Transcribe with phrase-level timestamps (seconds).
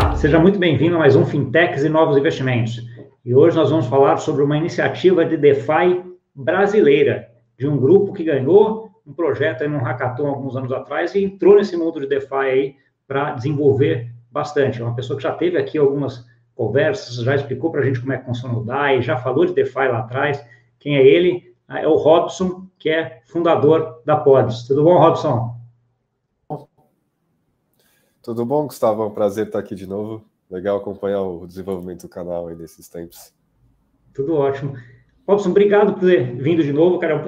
[0.00, 2.80] Olá, seja muito bem-vindo a mais um Fintechs e Novos Investimentos.
[3.24, 7.28] E hoje nós vamos falar sobre uma iniciativa de DeFi brasileira,
[7.58, 11.56] de um grupo que ganhou um projeto aí num hackathon alguns anos atrás e entrou
[11.56, 12.76] nesse mundo de DeFi aí
[13.08, 14.80] para desenvolver bastante.
[14.80, 16.24] É uma pessoa que já teve aqui algumas
[16.54, 19.52] conversas, já explicou para a gente como é que funciona o DAI, já falou de
[19.52, 20.40] DeFi lá atrás.
[20.78, 21.52] Quem é ele?
[21.68, 24.64] É o Robson, que é fundador da Pods.
[24.68, 25.57] Tudo bom, Robson?
[28.28, 29.04] Tudo bom, Gustavo?
[29.04, 30.22] É um prazer estar aqui de novo.
[30.50, 33.32] Legal acompanhar o desenvolvimento do canal aí nesses tempos.
[34.12, 34.74] Tudo ótimo.
[35.26, 37.26] Robson, obrigado por ter vindo de novo, cara.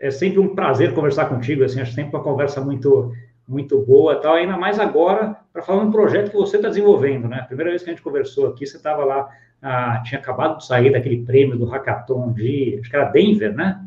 [0.00, 3.12] É sempre um prazer conversar contigo, assim, acho sempre uma conversa muito
[3.46, 4.34] muito boa, tal.
[4.34, 7.42] Ainda mais agora para falar um projeto que você está desenvolvendo, né?
[7.46, 9.28] Primeira vez que a gente conversou aqui, você estava lá,
[9.62, 13.80] ah, tinha acabado de sair daquele prêmio do hackathon de, acho que era Denver, né?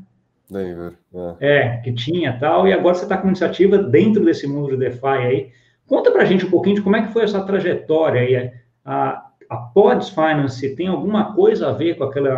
[0.50, 0.94] Denver,
[1.42, 1.58] é.
[1.58, 4.78] é que tinha tal, e agora você está com uma iniciativa dentro desse mundo de
[4.78, 5.52] DeFi aí.
[5.88, 8.52] Conta para a gente um pouquinho de como é que foi essa trajetória aí.
[8.84, 12.30] A, a Pods Finance tem alguma coisa a ver com aquele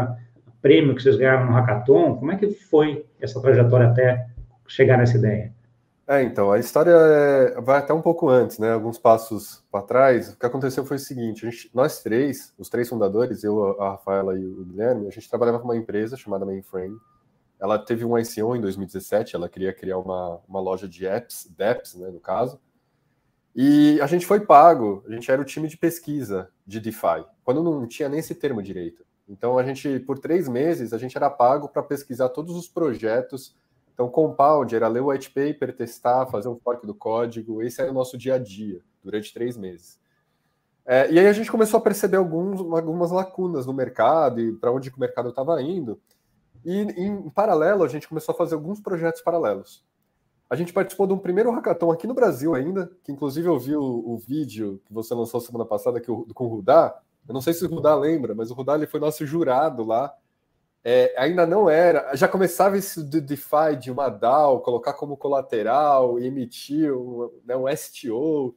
[0.62, 2.16] prêmio que vocês ganharam no Hackathon?
[2.16, 4.28] Como é que foi essa trajetória até
[4.68, 5.54] chegar nessa ideia?
[6.10, 7.62] É, então, a história é...
[7.62, 8.72] vai até um pouco antes, né?
[8.72, 10.34] Alguns passos para trás.
[10.34, 14.38] O que aconteceu foi o seguinte: gente, nós três, os três fundadores, eu, a Rafaela
[14.40, 16.98] e o Guilherme, a gente trabalhava com uma empresa chamada Mainframe.
[17.60, 21.96] Ela teve um ICO em 2017, ela queria criar uma, uma loja de apps, DApps,
[21.96, 22.60] né, no caso.
[23.60, 27.64] E a gente foi pago, a gente era o time de pesquisa de DeFi, quando
[27.64, 29.04] não tinha nem esse termo direito.
[29.28, 33.58] Então a gente, por três meses, a gente era pago para pesquisar todos os projetos.
[33.92, 37.64] Então, compound era ler o white paper, testar, fazer um fork do código.
[37.64, 40.00] Esse era o nosso dia a dia, durante três meses.
[40.86, 44.72] É, e aí a gente começou a perceber alguns, algumas lacunas no mercado e para
[44.72, 46.00] onde o mercado estava indo.
[46.64, 49.84] E em paralelo, a gente começou a fazer alguns projetos paralelos.
[50.50, 53.76] A gente participou de um primeiro hackathon aqui no Brasil ainda, que inclusive eu vi
[53.76, 56.98] o, o vídeo que você lançou semana passada que, com o Rudá.
[57.28, 60.14] Eu não sei se o Rudá lembra, mas o Rudá ele foi nosso jurado lá.
[60.84, 66.18] É, ainda não era, já começava esse de DeFi de uma DAO, colocar como colateral
[66.18, 68.56] emitir um, né, um STO.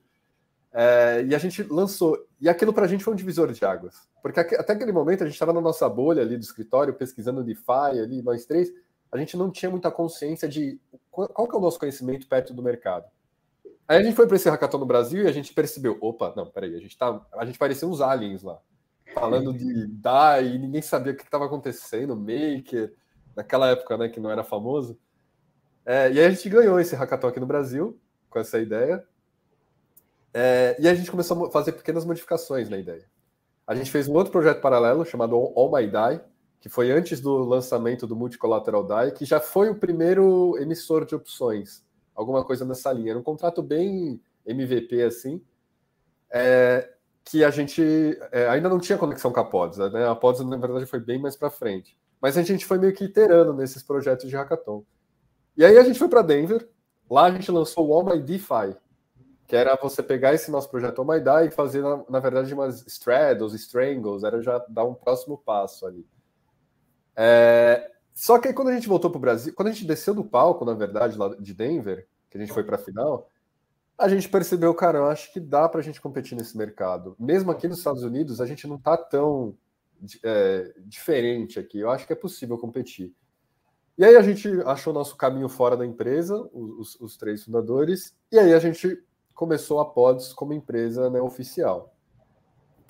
[0.72, 2.16] É, e a gente lançou.
[2.40, 4.08] E aquilo para a gente foi um divisor de águas.
[4.22, 7.98] Porque até aquele momento a gente estava na nossa bolha ali do escritório, pesquisando DeFi
[8.00, 8.70] ali, nós três
[9.12, 12.62] a gente não tinha muita consciência de qual que é o nosso conhecimento perto do
[12.62, 13.06] mercado.
[13.88, 16.47] Aí a gente foi para esse hackathon no Brasil e a gente percebeu, opa, não,
[16.47, 18.60] peraí, a gente tá, a gente parecia uns aliens lá,
[19.12, 22.94] falando de DAI, e ninguém sabia o que estava acontecendo, Maker,
[23.34, 24.97] naquela época, né, que não era famoso.
[25.84, 27.98] É, e aí a gente ganhou esse hackathon aqui no Brasil
[28.28, 29.04] com essa ideia.
[30.32, 33.04] É, e a gente começou a fazer pequenas modificações na ideia.
[33.66, 36.21] A gente fez um outro projeto paralelo chamado All My Die,
[36.60, 41.15] que foi antes do lançamento do Multicollateral DAI, que já foi o primeiro emissor de
[41.15, 41.82] opções,
[42.15, 43.12] alguma coisa nessa linha.
[43.12, 45.43] Era um contrato bem MVP assim,
[46.31, 46.93] é,
[47.25, 47.82] que a gente
[48.31, 50.06] é, ainda não tinha conexão com a Pods, né?
[50.06, 51.97] A Pods, na verdade, foi bem mais para frente.
[52.21, 54.84] Mas a gente foi meio que iterando nesses projetos de hackathon.
[55.56, 56.69] E aí a gente foi para Denver,
[57.10, 58.77] lá a gente lançou o All My DeFi,
[59.47, 62.53] que era você pegar esse nosso projeto All My DAI e fazer, na, na verdade,
[62.53, 66.06] umas straddles, strangles, era já dar um próximo passo ali.
[67.16, 70.15] É, só que aí, quando a gente voltou para o Brasil, quando a gente desceu
[70.15, 73.31] do palco, na verdade, lá de Denver, que a gente foi para a final,
[73.97, 77.16] a gente percebeu, cara, eu acho que dá para a gente competir nesse mercado.
[77.19, 79.56] Mesmo aqui nos Estados Unidos, a gente não está tão
[80.22, 81.78] é, diferente aqui.
[81.78, 83.15] Eu acho que é possível competir.
[83.98, 88.38] E aí a gente achou nosso caminho fora da empresa, os, os três fundadores, e
[88.38, 89.03] aí a gente
[89.34, 91.94] começou a Pods como empresa né, oficial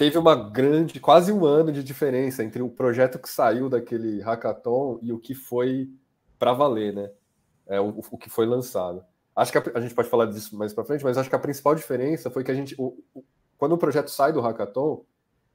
[0.00, 4.98] teve uma grande, quase um ano de diferença entre o projeto que saiu daquele hackathon
[5.02, 5.90] e o que foi
[6.38, 7.10] para valer, né?
[7.66, 9.04] É, o, o, que foi lançado.
[9.36, 11.38] Acho que a, a gente pode falar disso mais para frente, mas acho que a
[11.38, 13.22] principal diferença foi que a gente, o, o,
[13.58, 15.04] quando o projeto sai do hackathon,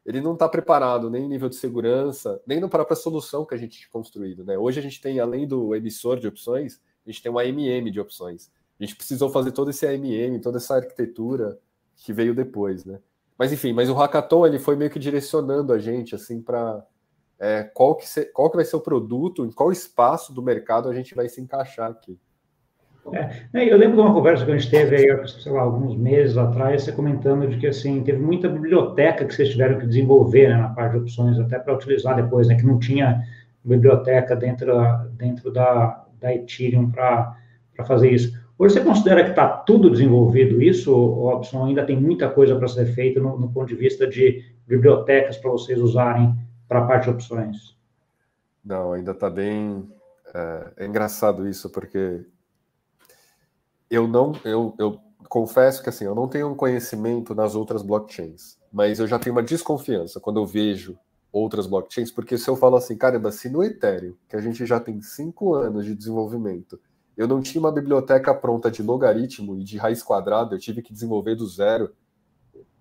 [0.05, 3.57] ele não está preparado nem em nível de segurança, nem na própria solução que a
[3.57, 4.55] gente tinha construído, né?
[4.59, 8.00] Hoje a gente tem, além do emissor de opções, a gente tem um AMM de
[8.00, 8.51] opções.
[8.79, 11.58] A gente precisou fazer todo esse AMM, toda essa arquitetura
[11.96, 12.99] que veio depois, né?
[13.37, 16.84] Mas enfim, mas o hackathon ele foi meio que direcionando a gente assim para
[17.40, 20.93] é, qual, que qual que vai ser o produto, em qual espaço do mercado a
[20.93, 22.17] gente vai se encaixar aqui.
[23.14, 25.96] É, né, eu lembro de uma conversa que a gente teve aí, sei lá, alguns
[25.96, 30.49] meses atrás, você comentando de que assim teve muita biblioteca que vocês tiveram que desenvolver
[30.49, 33.22] né, na parte de opções, até para utilizar depois, né, que não tinha
[33.64, 34.73] biblioteca dentro,
[35.11, 37.35] dentro da, da Ethereum para
[37.85, 38.34] fazer isso.
[38.57, 41.66] Hoje você considera que está tudo desenvolvido isso, Robson?
[41.66, 45.52] Ainda tem muita coisa para ser feita no, no, ponto de vista de bibliotecas para
[45.52, 46.34] vocês usarem
[46.66, 47.78] para a parte de opções?
[48.63, 49.85] Não, ainda está bem.
[50.34, 52.25] É, é, engraçado isso, porque
[53.90, 54.31] eu não.
[54.46, 58.58] Eu, eu confesso que assim, eu não tenho um conhecimento nas outras blockchains.
[58.72, 60.97] mas eu já tenho uma desconfiança quando eu vejo
[61.29, 64.79] outras blockchains, porque se eu falo assim, caramba, se no Ethereum, que a gente já
[64.79, 66.79] tem cinco anos de desenvolvimento,
[67.17, 70.91] eu não tinha uma biblioteca pronta de logaritmo e de raiz quadrada, eu tive que
[70.91, 71.94] desenvolver do zero.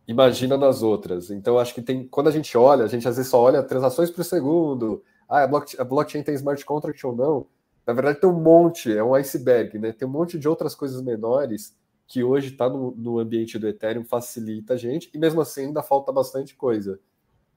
[0.06, 1.30] Imagina nas outras.
[1.30, 2.06] Então, acho que tem.
[2.08, 5.02] Quando a gente olha, a gente às vezes só olha transações por segundo.
[5.28, 7.46] Ah, a blockchain, a blockchain tem smart contract ou não?
[7.86, 9.92] Na verdade, tem um monte, é um iceberg, né?
[9.92, 11.76] Tem um monte de outras coisas menores
[12.06, 15.82] que hoje está no, no, ambiente do Ethereum, facilita a gente, e mesmo assim ainda
[15.82, 16.98] falta bastante coisa.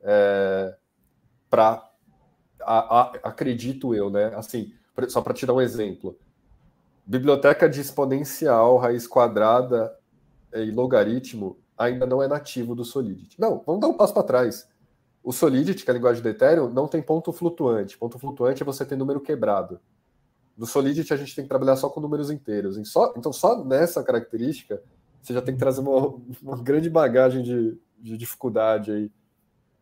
[0.02, 0.76] É,
[1.50, 1.84] para.
[3.24, 4.34] Acredito eu, né?
[4.36, 4.74] Assim,
[5.10, 6.18] só para te dar um exemplo
[7.08, 9.98] Biblioteca de exponencial, raiz quadrada
[10.54, 13.40] e logaritmo ainda não é nativo do Solidity.
[13.40, 14.68] Não, vamos dar um passo para trás.
[15.24, 17.98] O Solidity, que é a linguagem do Ethereum, não tem ponto flutuante.
[17.98, 19.80] Ponto flutuante é você ter número quebrado.
[20.58, 22.78] No Solidity, a gente tem que trabalhar só com números inteiros.
[22.78, 24.82] então, só nessa característica,
[25.22, 29.12] você já tem que trazer uma, uma grande bagagem de, de dificuldade aí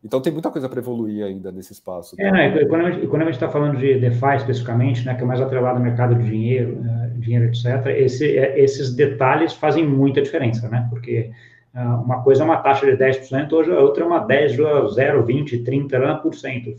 [0.06, 2.16] então tem muita coisa para evoluir ainda nesse espaço.
[2.16, 2.30] Tá?
[2.30, 5.82] Né, quando a gente está falando de DeFi especificamente, né, que é mais atrelado ao
[5.82, 10.86] mercado de dinheiro, uh, dinheiro, etc., esse, é, esses detalhes fazem muita diferença, né?
[10.88, 11.32] Porque
[11.74, 15.64] uh, uma coisa é uma taxa de 10%, hoje a outra é uma 10,0, 20,
[15.64, 16.76] 30%.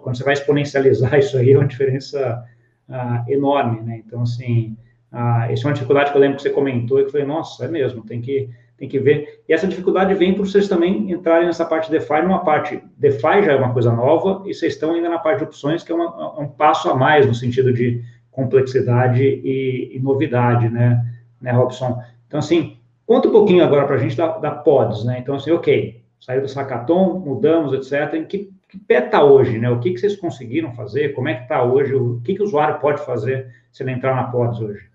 [0.00, 2.44] Quando você vai exponencializar isso aí, é uma diferença
[2.88, 4.00] uh, enorme, né?
[4.06, 4.76] Então, assim,
[5.12, 7.26] uh, isso é uma dificuldade que eu lembro que você comentou e que eu falei,
[7.26, 8.48] nossa, é mesmo, tem que
[8.80, 9.42] tem que ver.
[9.46, 13.52] E essa dificuldade vem por vocês também entrarem nessa parte DeFi, numa parte, DeFi já
[13.52, 16.40] é uma coisa nova, e vocês estão ainda na parte de opções, que é uma,
[16.40, 21.04] um passo a mais no sentido de complexidade e, e novidade, né,
[21.42, 22.02] né, Robson?
[22.26, 25.18] Então, assim, conta um pouquinho agora para a gente da, da Pods, né?
[25.18, 28.14] Então, assim, ok, saiu do Sacaton, mudamos, etc.
[28.14, 29.68] Em que, que pé está hoje, né?
[29.68, 31.10] O que, que vocês conseguiram fazer?
[31.10, 31.94] Como é que está hoje?
[31.94, 34.88] O que, que o usuário pode fazer se ele entrar na Pods hoje?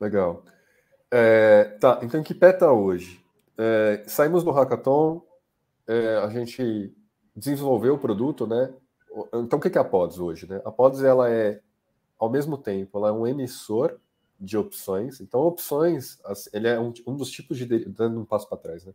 [0.00, 0.44] Legal.
[1.10, 3.20] É, tá, então em que pé está hoje?
[3.58, 5.22] É, saímos do hackathon,
[5.86, 6.94] é, a gente
[7.34, 8.72] desenvolveu o produto, né?
[9.34, 10.48] Então o que é a Pods hoje?
[10.48, 10.62] Né?
[10.64, 11.60] A Pods ela é,
[12.18, 13.98] ao mesmo tempo, ela é um emissor
[14.38, 15.20] de opções.
[15.20, 16.18] Então opções,
[16.52, 18.94] ele é um, um dos tipos de dando um passo para trás, né?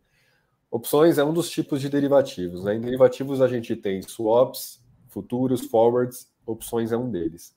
[0.70, 2.64] Opções é um dos tipos de derivativos.
[2.64, 2.74] Né?
[2.74, 7.55] Em derivativos a gente tem swaps, futuros, forwards, opções é um deles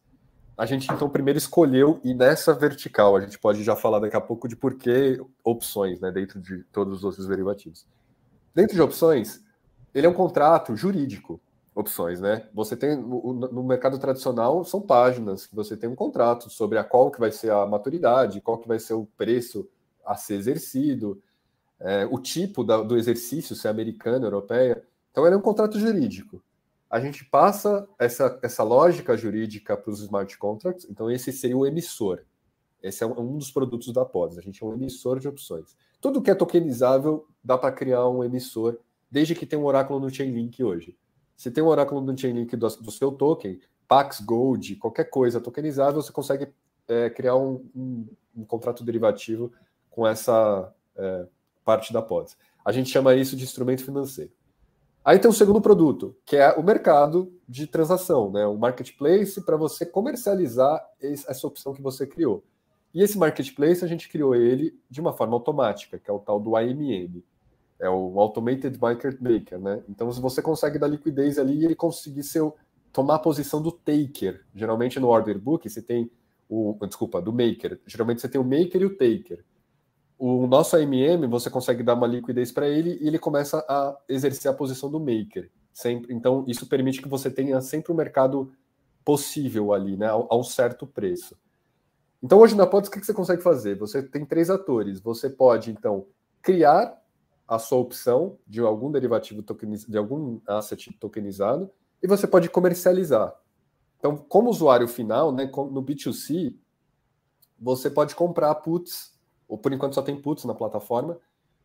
[0.59, 4.21] a gente então primeiro escolheu e nessa vertical a gente pode já falar daqui a
[4.21, 7.87] pouco de por que opções, né, dentro de todos os outros derivativos.
[8.53, 9.41] Dentro de opções,
[9.95, 11.39] ele é um contrato jurídico,
[11.73, 12.45] opções, né?
[12.53, 17.09] Você tem no, mercado tradicional são páginas que você tem um contrato sobre a qual
[17.09, 19.65] que vai ser a maturidade, qual que vai ser o preço
[20.05, 21.21] a ser exercido,
[21.79, 24.83] é, o tipo da, do exercício, se é americano, europeia.
[25.09, 26.43] Então ele é um contrato jurídico
[26.89, 31.65] a gente passa essa, essa lógica jurídica para os smart contracts, então esse seria o
[31.65, 32.23] emissor.
[32.81, 35.75] Esse é um dos produtos da POS, a gente é um emissor de opções.
[36.01, 38.79] Tudo que é tokenizável dá para criar um emissor,
[39.11, 40.97] desde que tenha um oráculo no Chainlink hoje.
[41.35, 46.01] Se tem um oráculo no Chainlink do, do seu token, Pax Gold, qualquer coisa tokenizável,
[46.01, 46.47] você consegue
[46.87, 49.51] é, criar um, um, um, contrato derivativo
[49.89, 51.27] com essa é,
[51.65, 52.37] parte da POS.
[52.63, 54.31] A gente chama isso de instrumento financeiro.
[55.03, 58.45] Aí tem o segundo produto, que é o mercado de transação, né?
[58.45, 62.43] o marketplace para você comercializar essa opção que você criou.
[62.93, 66.39] E esse marketplace a gente criou ele de uma forma automática, que é o tal
[66.39, 67.23] do AMM,
[67.79, 69.81] é o Automated Market Maker, né?
[69.87, 72.55] Então você consegue dar liquidez ali e ele conseguir seu,
[72.91, 74.43] tomar a posição do taker.
[74.53, 76.11] Geralmente no order book você tem
[76.49, 77.79] o, desculpa, do maker.
[77.85, 79.45] Geralmente você tem o maker e o taker
[80.19, 84.51] o nosso AMM, você consegue dar uma liquidez para ele e ele começa a exercer
[84.51, 85.49] a posição do maker.
[85.71, 86.13] Sempre.
[86.13, 88.51] Então, isso permite que você tenha sempre o um mercado
[89.05, 91.37] possível ali, né, a um certo preço.
[92.21, 93.77] Então, hoje na Pods, o que você consegue fazer?
[93.77, 94.99] Você tem três atores.
[94.99, 96.05] Você pode, então,
[96.41, 97.01] criar
[97.47, 101.71] a sua opção de algum derivativo tokenizado, de algum asset tokenizado,
[102.03, 103.33] e você pode comercializar.
[103.97, 106.53] Então, como usuário final, né, no B2C,
[107.57, 109.17] você pode comprar puts
[109.49, 111.17] ou por enquanto só tem puts na plataforma,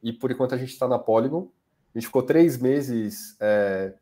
[0.02, 1.48] e por enquanto a gente está na Polygon.
[1.94, 3.94] A gente ficou três meses é,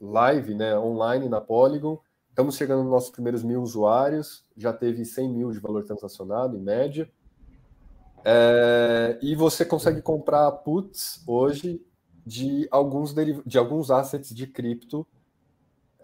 [0.00, 2.00] live, né, online na Polygon.
[2.30, 6.60] Estamos chegando nos nossos primeiros mil usuários, já teve 100 mil de valor transacionado, em
[6.60, 7.10] média.
[8.24, 11.84] É, e você consegue comprar puts hoje
[12.24, 13.14] de alguns,
[13.44, 15.06] de alguns assets de cripto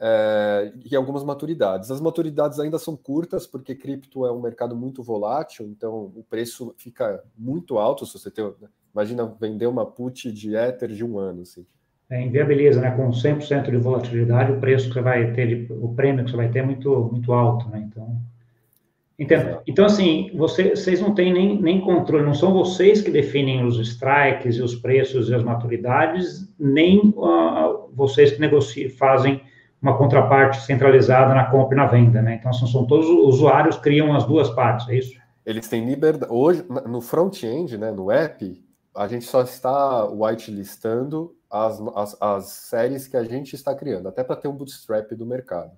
[0.02, 1.90] é, e algumas maturidades.
[1.90, 6.74] As maturidades ainda são curtas, porque cripto é um mercado muito volátil, então o preço
[6.78, 8.44] fica muito alto se você tem.
[8.44, 11.42] Né, imagina vender uma put de Ether de um ano.
[11.42, 11.66] Assim.
[12.10, 12.90] É, inviabiliza, né?
[12.92, 16.48] Com 100% de volatilidade, o preço que você vai ter, o prêmio que você vai
[16.48, 17.86] ter é muito, muito alto, né?
[17.86, 18.16] Então.
[19.18, 19.58] Entendo.
[19.66, 23.78] Então, assim, você, vocês não têm nem, nem controle, não são vocês que definem os
[23.78, 29.42] strikes e os preços e as maturidades, nem uh, vocês que negociam, fazem
[29.80, 32.34] uma contraparte centralizada na compra e na venda, né?
[32.34, 35.18] Então, são, são todos os usuários criam as duas partes, é isso?
[35.44, 36.30] Eles têm liberdade.
[36.32, 38.62] Hoje, no front-end, né, no app,
[38.94, 44.22] a gente só está whitelistando as, as, as séries que a gente está criando, até
[44.22, 45.72] para ter um bootstrap do mercado.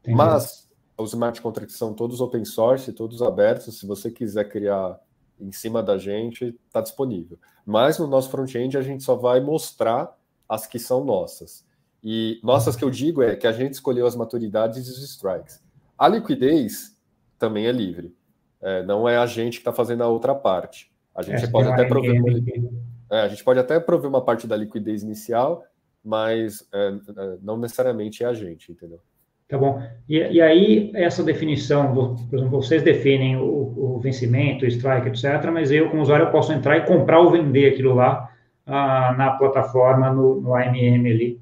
[0.00, 0.16] Entendi.
[0.16, 3.78] Mas os smart contracts são todos open source, todos abertos.
[3.78, 4.98] Se você quiser criar
[5.40, 7.38] em cima da gente, está disponível.
[7.64, 10.16] Mas no nosso front-end a gente só vai mostrar
[10.48, 11.64] as que são nossas.
[12.02, 15.62] E nossas que eu digo é que a gente escolheu as maturidades e os strikes.
[15.98, 16.96] A liquidez
[17.38, 18.14] também é livre.
[18.62, 20.90] É, não é a gente que está fazendo a outra parte.
[21.14, 22.30] A gente é, pode até prover uma,
[23.10, 25.64] é, a gente pode até prover uma parte da liquidez inicial,
[26.04, 29.00] mas é, é, não necessariamente é a gente, entendeu?
[29.48, 29.82] Tá bom.
[30.08, 31.92] E, e aí, essa definição,
[32.28, 36.30] por exemplo, vocês definem o, o, vencimento, o strike, etc., mas eu, como usuário, eu
[36.30, 38.30] posso entrar e comprar ou vender aquilo lá
[38.64, 41.40] ah, na plataforma, no, no AMM ali,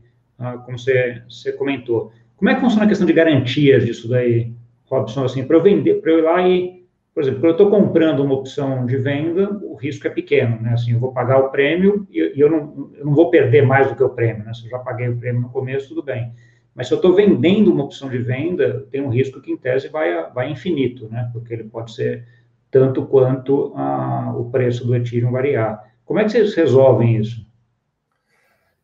[0.65, 2.13] como você, você comentou.
[2.37, 4.53] Como é que funciona a questão de garantias disso daí,
[4.87, 5.25] Robson?
[5.25, 8.21] Assim, para eu vender, para eu ir lá e, por exemplo, quando eu estou comprando
[8.21, 10.75] uma opção de venda, o risco é pequeno, né?
[10.75, 13.89] Assim, eu vou pagar o prêmio e, e eu, não, eu não vou perder mais
[13.89, 14.55] do que o prêmio, né?
[14.55, 16.33] Se eu já paguei o prêmio no começo, tudo bem.
[16.75, 19.89] Mas se eu estou vendendo uma opção de venda, tem um risco que, em tese,
[19.89, 21.29] vai, vai infinito, né?
[21.33, 22.25] Porque ele pode ser
[22.71, 25.83] tanto quanto ah, o preço do Ethereum variar.
[26.05, 27.45] Como é que vocês resolvem isso?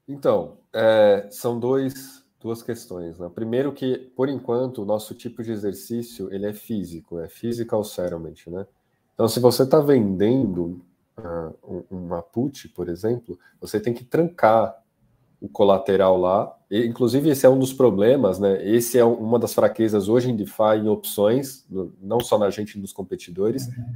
[0.09, 3.19] Então, é, são dois, duas questões.
[3.19, 3.31] Né?
[3.35, 8.35] Primeiro que, por enquanto, o nosso tipo de exercício ele é físico, é physical settlement.
[8.49, 8.67] Né?
[9.15, 10.85] Então, se você está vendendo
[11.19, 11.55] uh,
[11.91, 14.83] um, uma put, por exemplo, você tem que trancar
[15.41, 16.57] o colateral lá.
[16.71, 18.67] E, inclusive, esse é um dos problemas, né?
[18.67, 21.67] Esse é uma das fraquezas hoje em DeFi em opções,
[22.01, 23.67] não só na gente nos competidores.
[23.67, 23.95] Uhum.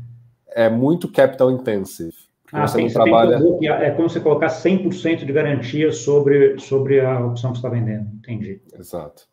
[0.48, 2.27] É muito capital intensive.
[2.52, 3.38] Ah, você tem, não trabalha...
[3.38, 7.68] Tem é como você colocar 100% de garantia sobre, sobre a opção que você está
[7.68, 8.08] vendendo.
[8.14, 8.60] Entendi.
[8.78, 9.24] Exato.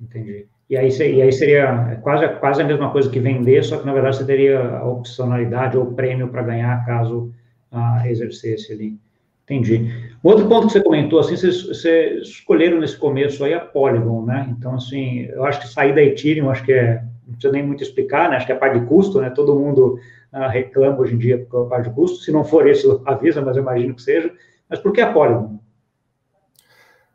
[0.00, 0.46] Entendi.
[0.68, 3.92] E aí, e aí seria quase, quase a mesma coisa que vender, só que na
[3.92, 7.32] verdade você teria a opcionalidade ou prêmio para ganhar caso
[7.70, 8.98] ah, exercesse ali.
[9.44, 9.90] Entendi.
[10.22, 14.54] Outro ponto que você comentou, assim, vocês, vocês, escolheram nesse começo aí a Polygon, né?
[14.56, 17.82] Então, assim, eu acho que sair da Ethereum, acho que é, não precisa nem muito
[17.82, 18.36] explicar, né?
[18.36, 19.30] Acho que é a parte de custo, né?
[19.30, 19.98] Todo mundo
[20.32, 22.18] reclama hoje em dia por a parte de custo.
[22.18, 24.34] Se não for esse, avisa, mas eu imagino que seja.
[24.68, 25.58] Mas por que a Polygon?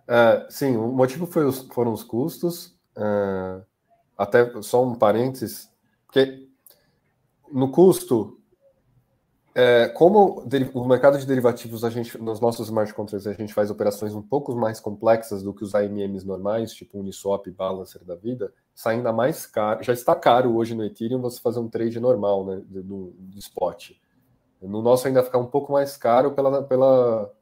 [0.08, 2.78] Uh, sim, o motivo foi os, foram os custos.
[2.96, 3.62] Uh,
[4.18, 5.70] até só um parênteses,
[6.06, 6.48] porque
[7.52, 8.37] no custo
[9.60, 13.72] é, como o mercado de derivativos, a gente, nos nossos smart contracts, a gente faz
[13.72, 18.54] operações um pouco mais complexas do que os AMMs normais, tipo Uniswap, Balancer da vida,
[18.76, 19.84] sai ainda mais caro.
[19.84, 23.94] Já está caro hoje no Ethereum você fazer um trade normal, né, do, spot.
[24.62, 27.34] No nosso ainda fica um pouco mais caro pela, pela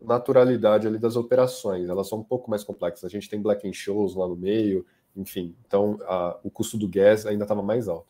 [0.00, 1.88] naturalidade ali das operações.
[1.88, 3.04] Elas são um pouco mais complexas.
[3.04, 5.56] A gente tem black and shows lá no meio, enfim.
[5.66, 8.06] Então, a, o custo do gas ainda estava mais alto.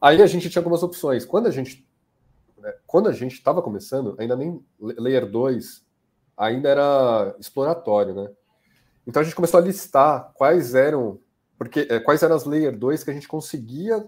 [0.00, 1.26] Aí a gente tinha algumas opções.
[1.26, 1.86] Quando a gente
[2.60, 2.72] né?
[2.86, 5.86] Quando a gente estava começando, ainda nem Layer 2
[6.36, 8.30] ainda era exploratório, né?
[9.06, 11.20] Então a gente começou a listar quais eram,
[11.56, 14.06] porque é, quais eram as Layer 2 que a gente conseguia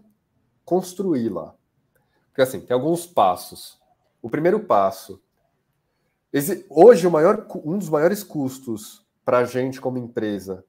[0.65, 1.55] construir lá.
[2.29, 3.81] Porque assim, tem alguns passos.
[4.23, 5.21] O primeiro passo,
[6.69, 10.65] hoje o maior, um dos maiores custos para a gente como empresa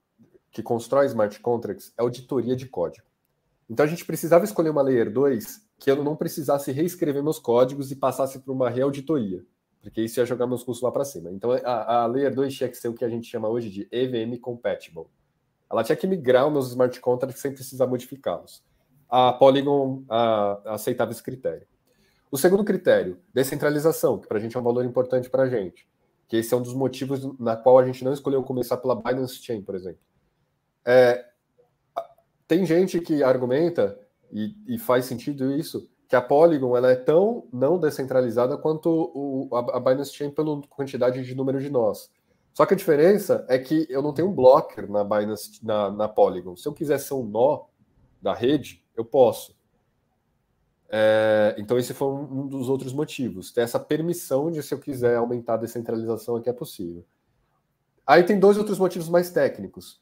[0.52, 3.06] que constrói smart contracts é auditoria de código.
[3.70, 7.92] Então a gente precisava escolher uma Layer 2 que eu não precisasse reescrever meus códigos
[7.92, 9.44] e passasse por uma reauditoria,
[9.82, 11.32] porque isso ia jogar meus custos lá para cima.
[11.32, 13.88] Então, a, a Layer 2 tinha que ser o que a gente chama hoje de
[13.92, 15.08] EVM Compatible.
[15.68, 18.64] Ela tinha que migrar os meus smart contracts sem precisar modificá-los.
[19.10, 21.66] A Polygon a, aceitava esse critério.
[22.30, 25.90] O segundo critério, descentralização, que para a gente é um valor importante para a gente.
[26.28, 29.44] Que esse é um dos motivos na qual a gente não escolheu começar pela Binance
[29.44, 30.00] Chain, por exemplo.
[30.86, 31.26] É,
[32.48, 33.98] tem gente que argumenta
[34.32, 39.50] e, e, faz sentido isso, que a Polygon ela é tão não descentralizada quanto o,
[39.56, 42.10] a, a Binance Chain pela quantidade de número de nós.
[42.54, 46.08] Só que a diferença é que eu não tenho um blocker na Binance, na, na
[46.08, 46.56] Polygon.
[46.56, 47.66] Se eu quiser ser um nó
[48.22, 49.56] da rede, eu posso.
[50.94, 53.52] É, então esse foi um, dos outros motivos.
[53.52, 57.06] Ter essa permissão de se eu quiser aumentar a descentralização aqui é possível.
[58.06, 60.02] Aí tem dois outros motivos mais técnicos.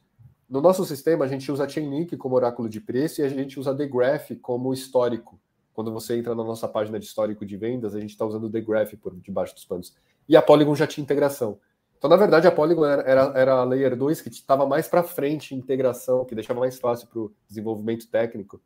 [0.50, 3.75] No nosso sistema, a gente usa Chainlink como oráculo de preço e a gente usa
[3.75, 5.39] The Graph como histórico.
[5.72, 8.60] Quando você entra na nossa página de histórico de vendas, a gente está usando The
[8.60, 9.96] Graph por debaixo dos panos.
[10.27, 11.60] E a Polygon já tinha integração.
[11.96, 15.03] Então, na verdade, a Polygon era, era, era a Layer 2 que estava mais para
[15.03, 18.60] frente em integração, que deixava mais fácil para o desenvolvimento técnico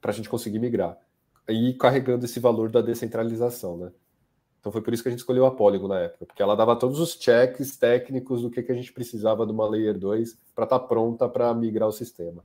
[0.00, 0.96] para a gente conseguir migrar.
[1.46, 3.92] E carregando esse valor da descentralização, né?
[4.60, 6.76] Então foi por isso que a gente escolheu a Polygon na época, porque ela dava
[6.76, 10.64] todos os checks técnicos do que, que a gente precisava de uma Layer 2 para
[10.64, 12.42] estar tá pronta para migrar o sistema.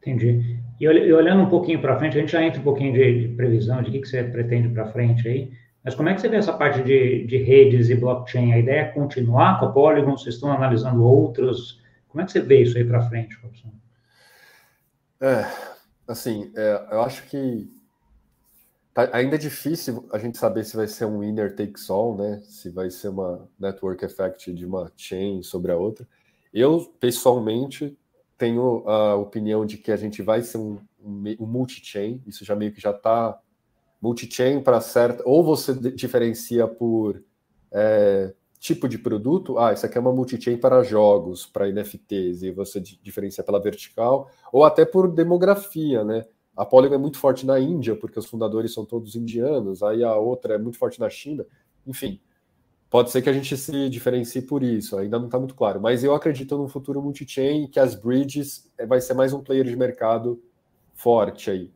[0.00, 0.58] Entendi.
[0.80, 3.82] E olhando um pouquinho para frente, a gente já entra um pouquinho de, de previsão
[3.82, 5.52] de o que, que você pretende para frente aí,
[5.88, 8.52] mas como é que você vê essa parte de, de redes e blockchain?
[8.52, 10.16] A ideia é continuar com a Polygon?
[10.16, 11.82] Vocês estão analisando outros?
[12.08, 13.72] Como é que você vê isso aí para frente, Robson?
[15.20, 15.46] É,
[16.06, 17.70] assim, é, eu acho que
[19.06, 22.40] tá, ainda é difícil a gente saber se vai ser um winner takes all, né?
[22.44, 26.06] Se vai ser uma network effect de uma chain sobre a outra.
[26.52, 27.96] Eu, pessoalmente,
[28.36, 32.72] tenho a opinião de que a gente vai ser um, um, multi-chain, isso já meio
[32.72, 33.38] que já está
[34.00, 35.22] multi-chain para certa.
[35.24, 37.22] Ou você diferencia por
[37.70, 42.50] é, tipo de produto, ah, isso aqui é uma multi-chain para jogos, para NFTs, e
[42.50, 46.24] você diferencia pela vertical, ou até por demografia, né?
[46.58, 50.16] A Polygon é muito forte na Índia, porque os fundadores são todos indianos, aí a
[50.16, 51.46] outra é muito forte na China,
[51.86, 52.20] enfim.
[52.90, 55.80] Pode ser que a gente se diferencie por isso, ainda não está muito claro.
[55.80, 59.64] Mas eu acredito no futuro multi-chain que as bridges é, vai ser mais um player
[59.64, 60.42] de mercado
[60.94, 61.70] forte aí.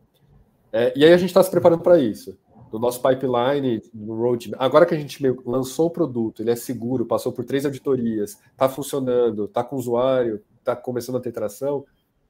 [0.73, 2.37] É, e aí a gente está se preparando para isso.
[2.73, 4.61] No nosso pipeline, no roadmap.
[4.61, 8.69] Agora que a gente lançou o produto, ele é seguro, passou por três auditorias, está
[8.69, 11.85] funcionando, está com usuário, está começando a ter tração,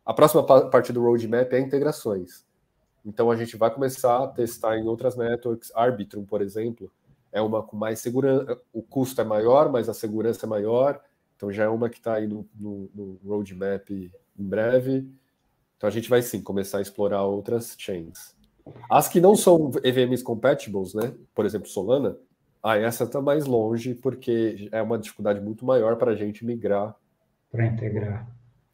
[0.04, 2.44] a próxima parte do roadmap é integrações.
[3.04, 6.90] Então a gente vai começar a testar em outras networks, Arbitrum, por exemplo,
[7.32, 11.00] é uma com mais segurança, o custo é maior, mas a segurança é maior,
[11.36, 15.08] então já é uma que está aí no, no, no roadmap em breve.
[15.76, 18.36] Então a gente vai sim começar a explorar outras chains.
[18.88, 21.12] As que não são EVMs compatibles, né?
[21.34, 22.16] Por exemplo, Solana,
[22.62, 26.94] ah, essa está mais longe porque é uma dificuldade muito maior para a gente migrar.
[27.50, 28.28] Para integrar.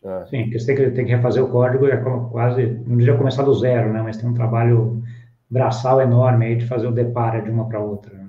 [0.05, 0.27] É.
[0.27, 3.17] Sim, porque você tem que, tem que refazer o código e é quase, não diria
[3.17, 4.01] começar do zero, né?
[4.03, 5.03] Mas tem um trabalho
[5.51, 8.15] braçal enorme aí de fazer o depara de uma para outra.
[8.15, 8.29] Né?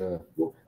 [0.00, 0.18] É.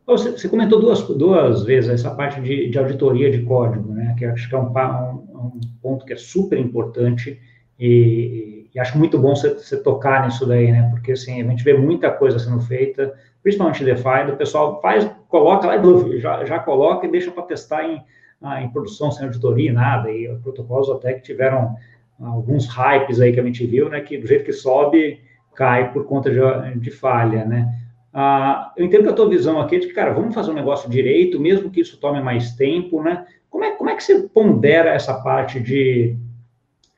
[0.06, 4.14] Você, você, comentou duas, duas vezes essa parte de, de auditoria de código, né?
[4.18, 7.40] Que acho que é um, um, um ponto que é super importante
[7.78, 10.88] e, e, acho muito bom você, você, tocar nisso daí, né?
[10.90, 15.68] Porque assim, a gente vê muita coisa sendo feita, principalmente DeFi, o pessoal faz, coloca
[15.68, 18.02] lá e já, já coloca e deixa para testar em,
[18.42, 20.10] ah, em produção, sem auditoria nada.
[20.10, 21.76] E protocolos até que tiveram
[22.18, 24.00] alguns hypes aí que a gente viu, né?
[24.00, 25.20] Que do jeito que sobe,
[25.54, 27.74] cai por conta de, de falha, né?
[28.12, 30.54] Ah, eu entendo que a tua visão aqui é de que, cara, vamos fazer um
[30.54, 33.24] negócio direito, mesmo que isso tome mais tempo, né?
[33.48, 36.16] Como é, como é que você pondera essa parte de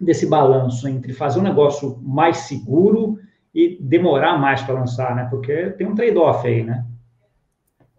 [0.01, 3.19] desse balanço entre fazer um negócio mais seguro
[3.55, 5.29] e demorar mais para lançar, né?
[5.31, 6.85] Porque tem um trade-off aí, né?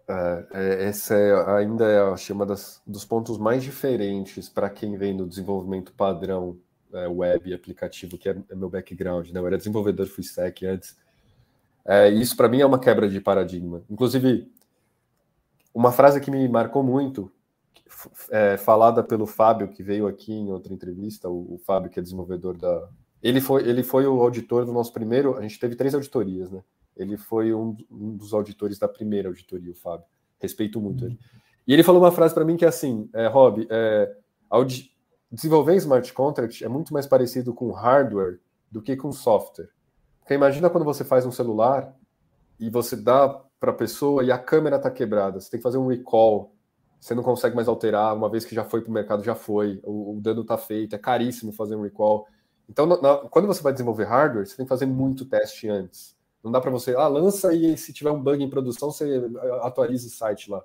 [0.06, 4.96] É, é, esse é, ainda é acho, uma das, dos pontos mais diferentes para quem
[4.98, 6.58] vem do desenvolvimento padrão
[6.92, 9.30] é, web e aplicativo, que é, é, meu background.
[9.30, 9.40] Né?
[9.40, 10.96] Eu era desenvolvedor full stack antes.
[11.84, 13.82] É, isso para mim é uma quebra de paradigma.
[13.90, 14.50] Inclusive,
[15.72, 17.30] uma frase que me marcou muito
[18.30, 22.02] é, falada pelo Fábio, que veio aqui em outra entrevista, o, o, Fábio, que é
[22.02, 22.88] desenvolvedor da.
[23.22, 25.36] Ele foi, ele foi o auditor do nosso primeiro.
[25.36, 26.62] A gente teve três auditorias, né?
[26.96, 30.06] Ele foi um, um dos auditores da primeira auditoria, o Fábio.
[30.38, 31.18] Respeito muito ele.
[31.66, 34.16] E ele falou uma frase para mim que é assim: é, Rob, é,
[35.30, 38.38] desenvolver smart contract é muito mais parecido com hardware
[38.70, 39.70] do que com software.
[40.20, 41.94] Porque imagina quando você faz um celular
[42.58, 43.28] e você dá
[43.58, 46.54] para a pessoa e a câmera está quebrada, você tem que fazer um recall
[47.04, 49.78] você não consegue mais alterar, uma vez que já foi para o mercado, já foi,
[49.84, 52.26] o, o dano está feito, é caríssimo fazer um recall.
[52.66, 56.16] Então, na, quando você vai desenvolver hardware, você tem que fazer muito teste antes.
[56.44, 59.22] Não dá para você, ah, lança e se tiver um bug em produção, você
[59.62, 60.62] atualiza o site lá.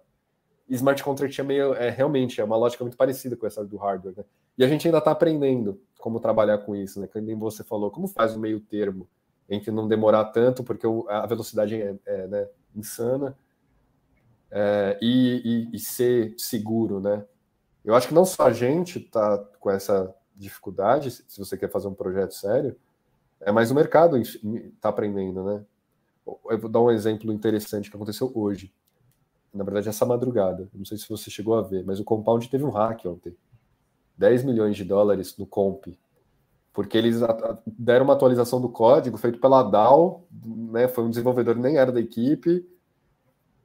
[0.67, 3.77] E smart contract é meio, é realmente, é uma lógica muito parecida com essa do
[3.77, 4.25] hardware, né?
[4.57, 7.07] E a gente ainda está aprendendo como trabalhar com isso, né?
[7.15, 9.07] Nem você falou, como faz o meio termo
[9.49, 13.35] entre não demorar tanto, porque a velocidade é, é né, insana,
[14.51, 17.25] é, e, e, e, ser seguro, né?
[17.83, 21.87] Eu acho que não só a gente está com essa dificuldade, se você quer fazer
[21.87, 22.75] um projeto sério,
[23.41, 25.63] é mais o mercado está aprendendo, né?
[26.49, 28.73] Eu vou dar um exemplo interessante que aconteceu hoje.
[29.53, 30.69] Na verdade, essa madrugada.
[30.73, 33.35] Não sei se você chegou a ver, mas o Compound teve um hack ontem.
[34.17, 35.87] 10 milhões de dólares no Comp.
[36.71, 37.19] Porque eles
[37.65, 40.27] deram uma atualização do código feito pela DAO,
[40.71, 40.87] né?
[40.87, 42.65] Foi um desenvolvedor nem era da equipe,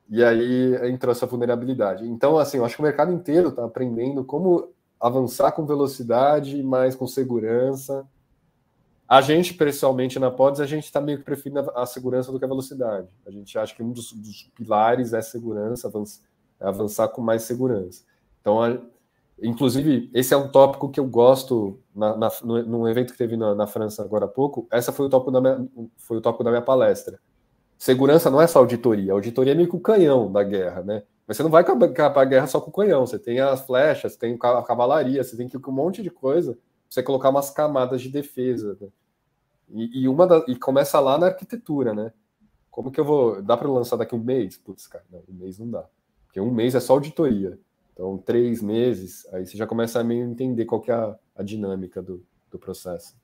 [0.08, 2.06] e aí entrou essa vulnerabilidade.
[2.06, 6.94] Então, assim, eu acho que o mercado inteiro está aprendendo como avançar com velocidade, mas
[6.94, 8.06] com segurança.
[9.06, 12.44] A gente, pessoalmente, na Pods, a gente está meio que preferindo a segurança do que
[12.44, 13.08] a velocidade.
[13.26, 16.22] A gente acha que um dos, dos pilares é segurança, avançar,
[16.58, 18.02] é avançar, com mais segurança.
[18.40, 18.78] Então, a,
[19.42, 23.36] Inclusive, esse é um tópico que eu gosto na, na, no, num evento que teve
[23.36, 24.66] na, na, França agora há pouco.
[24.70, 27.18] Essa foi o tópico da minha, foi o tópico da minha palestra.
[27.76, 29.12] Segurança não é só auditoria.
[29.12, 31.02] auditoria é meio que o canhão da guerra, né?
[31.26, 33.04] Mas você não vai acabar a guerra só com o canhão.
[33.04, 36.56] Você tem as flechas, tem a cavalaria, você tem que um monte de coisa.
[36.94, 38.78] Você colocar umas camadas de defesa.
[38.80, 38.88] Né?
[39.68, 42.12] E, e, uma da, e começa lá na arquitetura, né?
[42.70, 43.42] Como que eu vou.
[43.42, 44.56] Dá para lançar daqui um mês?
[44.56, 45.84] Putz, cara, não, um mês não dá.
[46.24, 47.58] Porque um mês é só auditoria.
[47.92, 51.42] Então, três meses, aí você já começa a meio entender qual que é a, a
[51.42, 53.16] dinâmica do, do processo.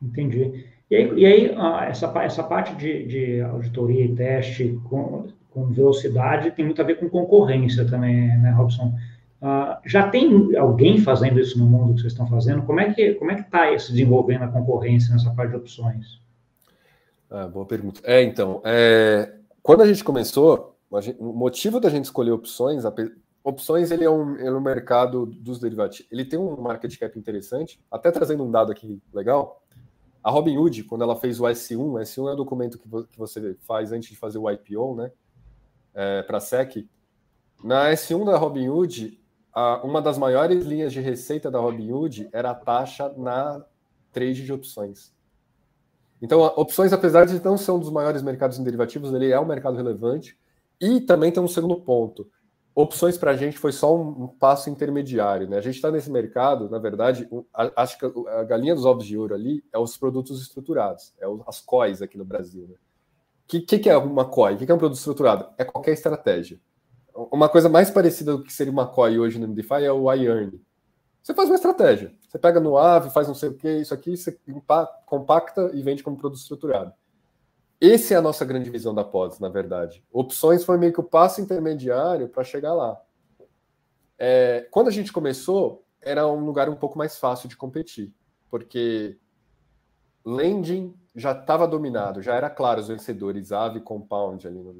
[0.00, 0.66] Entendi.
[0.90, 1.56] E aí, e aí
[1.88, 6.96] essa, essa parte de, de auditoria e teste com, com velocidade tem muito a ver
[6.96, 8.92] com concorrência também, né, Robson?
[9.42, 12.62] Uh, já tem alguém fazendo isso no mundo que vocês estão fazendo?
[12.62, 16.22] Como é que como é que está se desenvolvendo a concorrência nessa parte de opções?
[17.28, 18.00] Ah, boa pergunta.
[18.04, 22.84] É, então, é, quando a gente começou, gente, o motivo da gente escolher opções,
[23.44, 26.06] Opções ele é, um, é um mercado dos derivativos.
[26.12, 27.80] Ele tem um market cap interessante.
[27.90, 29.64] Até trazendo um dado aqui legal.
[30.22, 33.56] A Robinhood, quando ela fez o S1, o S1 é o documento que, que você
[33.66, 35.10] faz antes de fazer o IPO, né?
[35.92, 36.88] É, para a SEC.
[37.64, 39.21] Na S1 da Robinhood, a,
[39.82, 43.64] uma das maiores linhas de receita da Robinhood era a taxa na
[44.10, 45.12] trade de opções.
[46.20, 49.44] Então, opções, apesar de não ser um dos maiores mercados em derivativos, ele é um
[49.44, 50.38] mercado relevante.
[50.80, 52.30] E também tem um segundo ponto
[52.74, 55.48] opções para a gente foi só um, um, passo intermediário.
[55.48, 55.58] Né?
[55.58, 59.06] A gente está nesse mercado, na verdade, a, acho que a, a, galinha dos ovos
[59.06, 62.64] de ouro ali é os produtos estruturados, é o, as COIs aqui no Brasil.
[62.64, 62.74] O né?
[63.46, 64.54] que, que, que, é uma COI?
[64.54, 65.48] O que, que é um produto estruturado?
[65.58, 66.58] É qualquer estratégia.
[67.14, 70.60] Uma coisa mais parecida do que seria uma COI hoje no DeFi é o iEarn.
[71.22, 72.12] Você faz uma estratégia.
[72.28, 74.38] Você pega no AVE, faz não sei o que, isso aqui, você
[75.06, 76.92] compacta e vende como produto estruturado.
[77.80, 80.04] Essa é a nossa grande visão da PODS, na verdade.
[80.10, 83.00] Opções foi meio que o passo intermediário para chegar lá.
[84.18, 88.14] É, quando a gente começou, era um lugar um pouco mais fácil de competir,
[88.48, 89.18] porque
[90.24, 94.72] lending já estava dominado, já era claro os vencedores, AVE, Compound ali no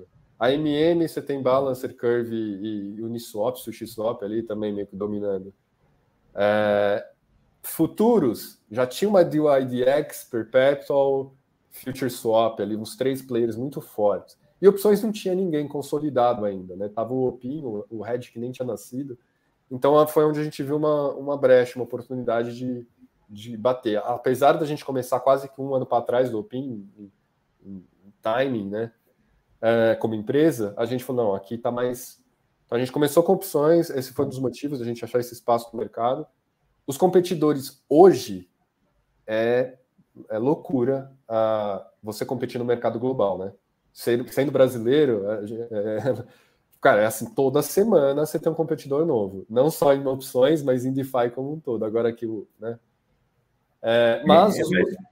[0.42, 5.55] a MM você tem Balancer, Curve e Uniswap, SushiSwap ali também meio que dominando.
[6.35, 7.07] É,
[7.62, 11.33] futuros já tinha uma DYDX, Perpetual,
[11.70, 14.37] Future Swap ali, uns três players muito fortes.
[14.61, 16.88] E opções não tinha ninguém consolidado ainda, né?
[16.88, 19.16] Tava o Opin, o Red que nem tinha nascido.
[19.70, 22.85] Então foi onde a gente viu uma, uma brecha, uma oportunidade de,
[23.31, 23.98] de bater.
[23.98, 27.12] Apesar da gente começar quase que um ano para trás do Opin, em,
[27.64, 28.92] em timing, né?
[29.62, 32.20] É, como empresa, a gente falou, não, aqui está mais.
[32.66, 35.33] Então a gente começou com opções, esse foi um dos motivos da gente achar esse
[35.33, 36.27] espaço no mercado.
[36.87, 38.51] Os competidores hoje
[39.27, 39.79] é
[40.29, 43.53] é loucura a, você competir no mercado global, né?
[43.92, 46.25] Sendo, sendo brasileiro, é, é,
[46.81, 49.46] cara, é assim, toda semana você tem um competidor novo.
[49.48, 51.85] Não só em opções, mas em DeFi como um todo.
[51.85, 52.27] Agora aqui,
[52.59, 52.79] né?
[53.81, 54.59] É, mas...
[54.59, 55.12] É,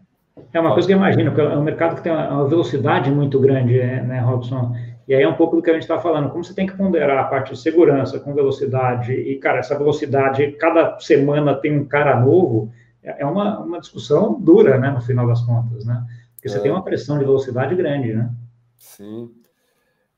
[0.53, 3.39] é uma coisa que eu imagino, que é um mercado que tem uma velocidade muito
[3.39, 4.75] grande, né, Robson?
[5.07, 6.31] E aí é um pouco do que a gente está falando.
[6.31, 10.53] Como você tem que ponderar a parte de segurança com velocidade, e, cara, essa velocidade,
[10.53, 15.27] cada semana tem um cara novo, é, é uma, uma discussão dura, né, no final
[15.27, 16.05] das contas, né?
[16.37, 16.61] Porque você é.
[16.61, 18.31] tem uma pressão de velocidade grande, né?
[18.79, 19.31] Sim.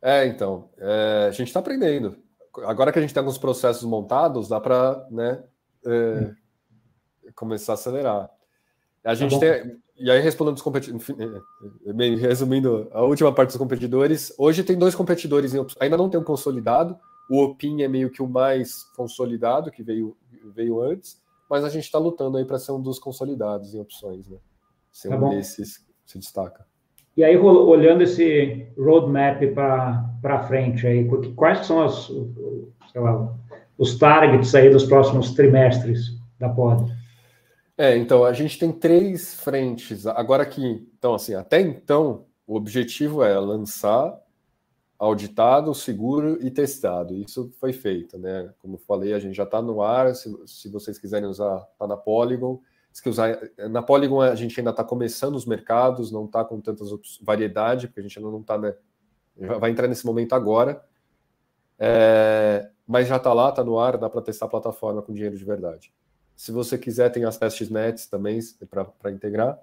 [0.00, 2.16] É, então, é, a gente está aprendendo.
[2.64, 5.42] Agora que a gente tem alguns processos montados, dá para né,
[5.86, 6.30] é,
[7.34, 8.30] começar a acelerar.
[9.04, 9.76] A gente tá tem.
[9.98, 14.94] E aí, respondendo os competidores, é, resumindo a última parte dos competidores, hoje tem dois
[14.94, 16.96] competidores, ainda não tem um consolidado.
[17.30, 20.16] O Opin é meio que o mais consolidado, que veio,
[20.54, 24.26] veio antes mas a gente está lutando aí para ser um dos consolidados em opções,
[24.26, 24.38] né?
[24.90, 25.28] Ser tá um bom.
[25.28, 26.64] desses se destaca.
[27.14, 32.10] E aí, olhando esse roadmap para frente, aí, quais são os,
[32.94, 33.34] lá,
[33.76, 36.90] os targets aí dos próximos trimestres da POD?
[37.76, 40.06] É, então, a gente tem três frentes.
[40.06, 40.62] Agora que,
[40.96, 44.20] então, assim, até então, o objetivo é lançar
[44.98, 47.16] auditado, seguro e testado.
[47.16, 48.52] Isso foi feito, né?
[48.60, 50.14] Como falei, a gente já está no ar.
[50.14, 52.60] Se, se, vocês quiserem usar, está na Polygon.
[52.92, 53.36] Se usar,
[53.70, 58.00] na Polygon a gente ainda está começando os mercados, não está com tantas variedade, porque
[58.00, 58.76] a gente ainda não está, né?
[59.58, 60.84] Vai entrar nesse momento agora.
[61.78, 65.36] É, mas já está lá, está no ar, dá para testar a plataforma com dinheiro
[65.36, 65.92] de verdade.
[66.36, 68.40] Se você quiser, tem as testnets também
[69.00, 69.58] para integrar.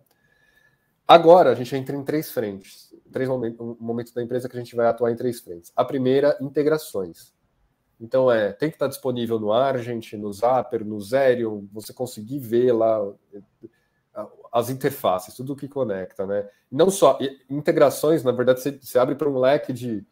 [1.07, 4.75] Agora a gente entra em três frentes, três momentos, momentos da empresa que a gente
[4.75, 5.71] vai atuar em três frentes.
[5.75, 7.33] A primeira, integrações.
[7.99, 12.71] Então é, tem que estar disponível no Argent, no Zapper, no Zerion, você conseguir ver
[12.71, 13.11] lá
[14.51, 16.47] as interfaces, tudo que conecta, né?
[16.71, 17.17] Não só
[17.49, 20.05] integrações, na verdade, você, você abre para um leque de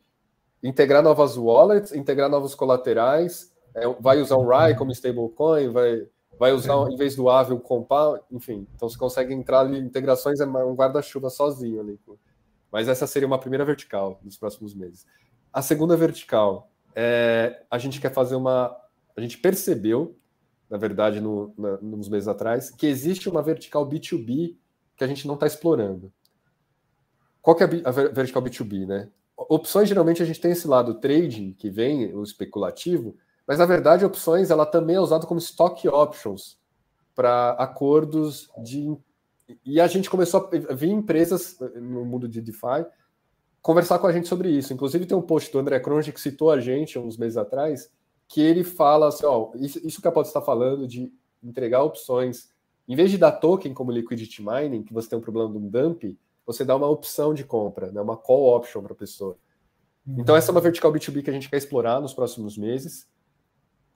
[0.62, 6.08] integrar novas wallets, integrar novos colaterais, é, vai usar um RAI como stablecoin, vai,
[6.40, 7.62] vai usar, em vez do AVE, o
[8.32, 8.68] enfim.
[8.76, 12.00] Então você consegue entrar ali, integrações é um guarda-chuva sozinho ali.
[12.72, 15.06] Mas essa seria uma primeira vertical nos próximos meses.
[15.52, 18.76] A segunda vertical, é, a gente quer fazer uma.
[19.16, 20.16] A gente percebeu,
[20.70, 24.56] na verdade, no, na, nos meses atrás, que existe uma vertical B2B
[24.96, 26.12] que a gente não está explorando.
[27.42, 29.10] Qual que é a vertical B2B, né?
[29.38, 33.16] Opções, geralmente, a gente tem esse lado trading, que vem, o especulativo,
[33.48, 36.60] mas, na verdade, opções, ela também é usada como stock options
[37.16, 38.96] para acordos de...
[39.66, 42.86] E a gente começou a ver empresas no mundo de DeFi
[43.62, 44.74] conversar com a gente sobre isso.
[44.74, 47.90] Inclusive, tem um post do André Cronje que citou a gente uns meses atrás,
[48.28, 51.12] que ele fala assim, ó, isso, isso que a Pod está falando de
[51.44, 52.50] entregar opções,
[52.88, 55.70] em vez de dar token como liquidity mining, que você tem um problema de um
[55.70, 59.38] dump, você dá uma opção de compra, né, uma call option para a pessoa.
[60.06, 60.16] Uhum.
[60.20, 63.08] Então, essa é uma vertical B2B que a gente quer explorar nos próximos meses.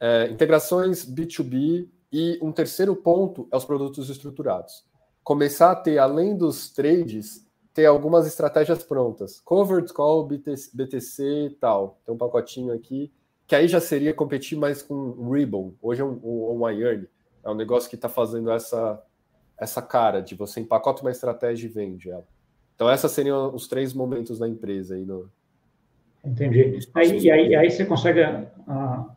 [0.03, 4.83] É, integrações B2B e um terceiro ponto é os produtos estruturados.
[5.23, 9.39] Começar a ter, além dos trades, ter algumas estratégias prontas.
[9.41, 12.01] Covered call, BTC, e tal.
[12.03, 13.13] Tem um pacotinho aqui,
[13.45, 15.73] que aí já seria competir mais com Ribbon.
[15.79, 17.05] Hoje é um, um, um iron.
[17.43, 18.99] É um negócio que está fazendo essa,
[19.55, 22.25] essa cara de você empacota uma estratégia e vende ela.
[22.75, 25.29] Então, esses seriam os três momentos da empresa aí no.
[26.25, 26.79] Entendi.
[26.95, 29.11] Aí, e aí, aí você consegue uh,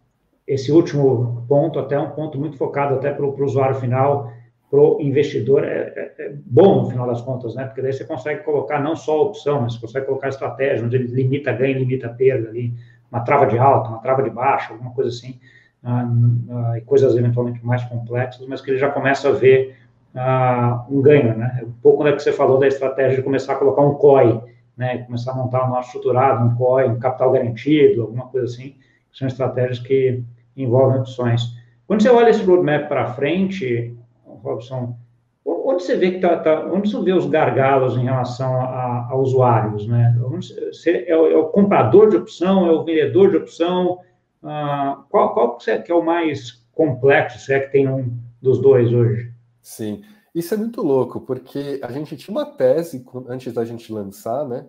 [0.47, 4.31] esse último ponto, até um ponto muito focado até para o usuário final,
[4.71, 7.65] para o investidor, é, é, é, bom no final das contas, né?
[7.65, 10.85] Porque daí você consegue colocar não só a opção, mas você consegue colocar a estratégia,
[10.85, 12.75] onde ele limita ganho, limita perda ali,
[13.11, 15.39] uma trava de alta, uma trava de baixa, alguma coisa assim,
[15.85, 19.77] uh, uh, e coisas eventualmente mais complexas, mas que ele já começa a ver
[20.15, 21.63] uh, um ganho, né?
[21.65, 24.41] Um pouco né, que você falou da estratégia de começar a colocar um COI,
[24.77, 24.99] né?
[24.99, 28.75] Começar a montar um nosso estruturado, um COI, um capital garantido, alguma coisa assim,
[29.13, 30.25] são estratégias que
[30.57, 31.55] envolvem opções.
[31.87, 34.97] Quando você olha esse roadmap para frente, Robson,
[35.45, 39.17] onde você vê que tá, tá, onde você vê os gargalos em relação a, a
[39.17, 40.17] usuários, né?
[40.21, 43.99] Você, é, o, é, o, comprador de opção, é o vendedor de opção?
[44.43, 48.93] Ah, qual, qual que é o mais complexo, se é que tem um dos dois
[48.93, 49.33] hoje?
[49.63, 50.03] Sim,
[50.35, 54.67] isso é muito louco, porque a gente tinha uma tese antes da gente lançar, né?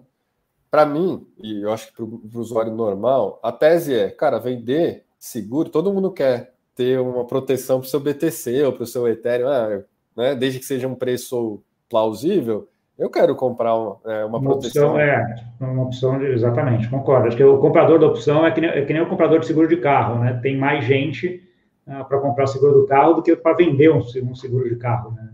[0.70, 5.05] Para mim, e eu acho que para o usuário normal, a tese é, cara, vender
[5.26, 9.08] seguro, todo mundo quer ter uma proteção para o seu BTC ou para o seu
[9.08, 9.82] Ethereum, ah,
[10.16, 10.36] né?
[10.36, 14.92] desde que seja um preço plausível, eu quero comprar uma, é, uma, uma proteção.
[14.92, 17.28] Opção, é, uma opção, de, exatamente, concordo.
[17.28, 19.48] Acho que o comprador da opção é que, nem, é que nem o comprador de
[19.48, 20.40] seguro de carro, né?
[20.42, 21.44] Tem mais gente
[21.88, 25.12] uh, para comprar seguro do carro do que para vender um, um, seguro de carro.
[25.12, 25.30] Né?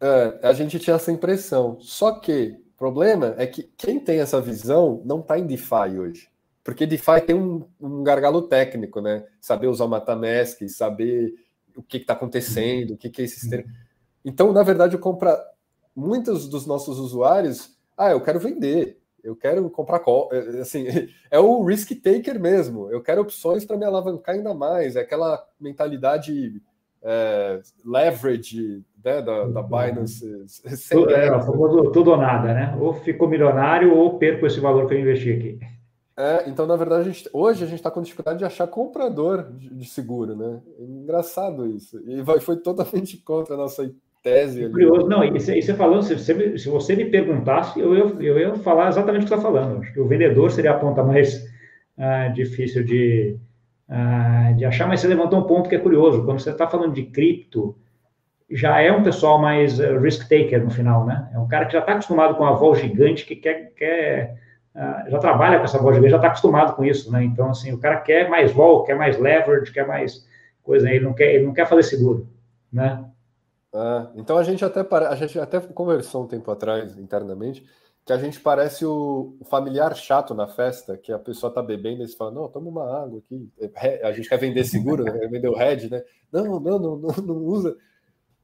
[0.00, 1.78] É, a gente tinha essa impressão.
[1.80, 6.33] Só que o problema é que quem tem essa visão não está em DeFi hoje.
[6.64, 9.26] Porque DeFi tem um, um gargalo técnico, né?
[9.38, 11.34] Saber usar o MetaMask, saber
[11.76, 13.64] o que está acontecendo, o que, que é esse sistema.
[14.24, 15.28] Então, na verdade, eu compro
[15.94, 17.76] muitos dos nossos usuários.
[17.96, 20.86] Ah, eu quero vender, eu quero comprar é, assim,
[21.30, 22.90] é o risk taker mesmo.
[22.90, 24.96] Eu quero opções para me alavancar ainda mais.
[24.96, 26.62] É aquela mentalidade
[27.02, 30.24] é, leverage né, da, da Binance.
[30.90, 31.28] Tudo, é,
[31.92, 32.76] tudo ou nada, né?
[32.80, 35.73] Ou ficou milionário ou perco esse valor que eu investi aqui.
[36.16, 39.50] É, então, na verdade, a gente, hoje a gente está com dificuldade de achar comprador
[39.52, 40.60] de, de seguro, né?
[40.78, 42.00] É engraçado isso.
[42.08, 43.90] E vai, foi totalmente contra a nossa
[44.22, 44.68] tese.
[44.70, 48.54] Curioso, não, e você falou, se você, se você me perguntasse, eu, eu, eu ia
[48.56, 49.80] falar exatamente o que você está falando.
[49.80, 51.44] Acho que o vendedor seria a ponta mais
[51.98, 53.36] uh, difícil de,
[53.88, 56.24] uh, de achar, mas você levantou um ponto que é curioso.
[56.24, 57.76] Quando você está falando de cripto,
[58.48, 61.28] já é um pessoal mais uh, risk taker no final, né?
[61.34, 64.43] É um cara que já está acostumado com a voz gigante que quer, quer
[65.08, 67.22] já trabalha com essa voz gigante, já está acostumado com isso, né?
[67.22, 70.26] Então, assim, o cara quer mais vol, quer mais leverage, quer mais
[70.62, 72.28] coisa, ele não quer, ele não quer fazer seguro,
[72.72, 73.04] né?
[73.72, 77.64] Ah, então a gente até a gente até conversou um tempo atrás internamente
[78.04, 82.06] que a gente parece o, familiar chato na festa, que a pessoa tá bebendo e
[82.06, 83.50] você fala, não, toma uma água aqui.
[84.02, 85.12] A gente quer vender seguro, né?
[85.26, 86.04] Vender o Red, né?
[86.30, 87.74] Não, não, não, não, não usa.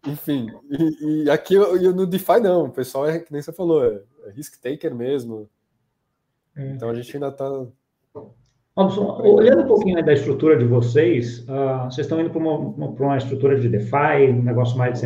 [0.06, 3.84] Enfim, e, e aqui eu, no DeFi não, o pessoal é que nem você falou,
[3.84, 5.46] é, é risk taker mesmo.
[6.56, 6.70] É.
[6.72, 7.48] Então a gente ainda está.
[8.76, 13.58] Olhando um pouquinho da estrutura de vocês, uh, vocês estão indo para uma, uma, estrutura
[13.58, 15.02] de DeFi, um negócio mais,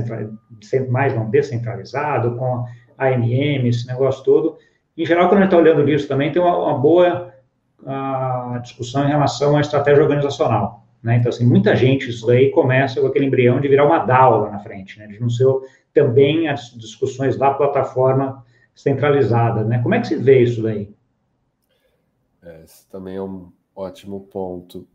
[0.90, 2.64] mais não descentralizado, com
[2.98, 4.58] AMM, esse negócio todo.
[4.96, 7.32] Em geral, quando a gente está olhando isso também, tem uma, uma boa
[7.82, 10.84] uh, discussão em relação à estratégia organizacional.
[11.02, 11.16] Né?
[11.16, 14.50] Então, assim, muita gente, isso daí começa com aquele embrião de virar uma DAO lá
[14.50, 15.06] na frente, né?
[15.06, 15.46] de não ser
[15.92, 19.64] também as discussões da plataforma centralizada.
[19.64, 19.80] Né?
[19.82, 20.90] Como é que se vê isso daí?
[22.44, 24.86] É, esse também é um ótimo ponto.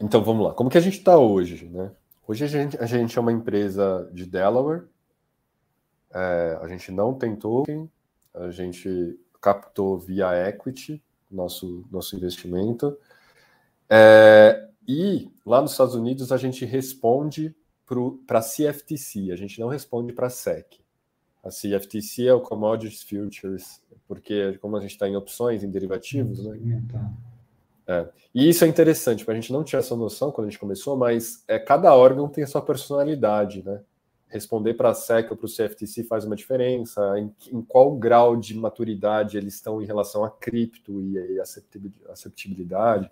[0.00, 0.54] Então vamos lá.
[0.54, 1.92] Como que a gente está hoje, né?
[2.26, 4.84] Hoje a gente, a gente é uma empresa de Delaware.
[6.12, 7.90] É, a gente não tem token.
[8.32, 12.96] A gente captou via equity nosso nosso investimento.
[13.88, 17.54] É, e lá nos Estados Unidos a gente responde
[18.26, 19.30] para a CFTC.
[19.30, 20.83] A gente não responde para a SEC.
[21.44, 26.42] A CFTC é o Commodities Futures, porque como a gente está em opções, em derivativos,
[26.42, 26.58] né?
[27.86, 28.08] É.
[28.34, 31.44] E isso é interessante, a gente não tinha essa noção quando a gente começou, mas
[31.46, 33.82] é, cada órgão tem a sua personalidade, né?
[34.26, 38.36] Responder para a SEC ou para o CFTC faz uma diferença, em, em, qual grau
[38.36, 41.40] de maturidade eles estão em relação a cripto e, e
[42.08, 43.10] aceptabilidade,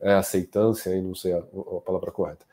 [0.00, 2.46] é, aceitância, não sei a, a palavra correta.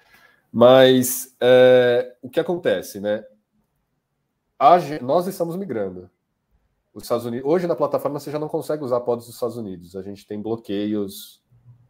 [0.51, 3.23] Mas é, o que acontece, né?
[5.01, 6.07] Nós estamos migrando.
[6.93, 9.95] Os Estados Unidos, hoje na plataforma você já não consegue usar pods dos Estados Unidos.
[9.95, 11.41] A gente tem bloqueios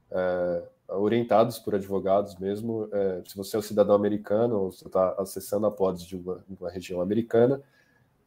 [0.09, 2.87] é, orientados por advogados mesmo.
[2.93, 6.45] É, se você é um cidadão americano ou você está acessando a pods de uma,
[6.47, 7.61] uma, região americana,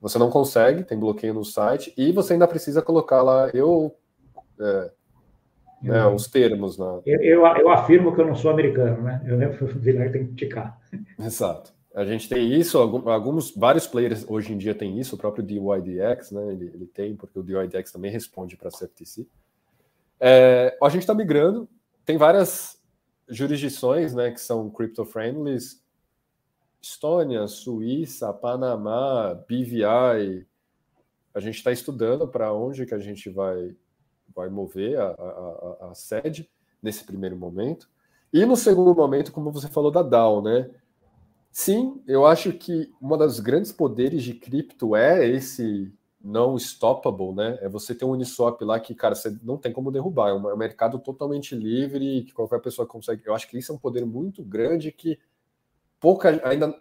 [0.01, 3.95] você não consegue, tem bloqueio no site e você ainda precisa colocar lá eu
[4.61, 4.91] é,
[5.81, 6.77] né, os termos.
[6.77, 7.01] Na...
[7.07, 9.23] Eu, eu, eu, afirmo que eu não sou americano, né?
[9.27, 9.79] Eu lembro que
[10.11, 10.79] tem que ticar.
[11.19, 11.74] Exato.
[11.95, 16.33] A gente tem isso, alguns, vários players hoje em dia tem isso, o próprio DYDX,
[16.33, 16.53] né?
[16.53, 19.29] Ele, ele tem, porque o DYDX também responde para a CFTC.
[20.19, 21.69] É, a gente está migrando,
[22.05, 22.83] tem várias
[23.29, 25.57] jurisdições, né, que são crypto-friendly,
[26.81, 30.47] Estônia, Suíça, Panamá, BVI.
[31.33, 33.75] A gente está estudando para onde que a gente vai,
[34.35, 36.51] vai mover a, a, a, sede
[36.83, 37.89] nesse primeiro momento.
[38.33, 40.71] E no segundo momento, como você falou da DAO, né?
[41.57, 47.57] Sim, eu acho que uma das grandes poderes de cripto é esse não stoppable, né?
[47.61, 50.31] É você ter um Uniswap lá que, cara, você não tem como derrubar.
[50.31, 53.23] É um é mercado totalmente livre, que qualquer pessoa consegue.
[53.25, 55.17] Eu acho que isso é um poder muito grande que
[56.01, 56.75] pouca ainda.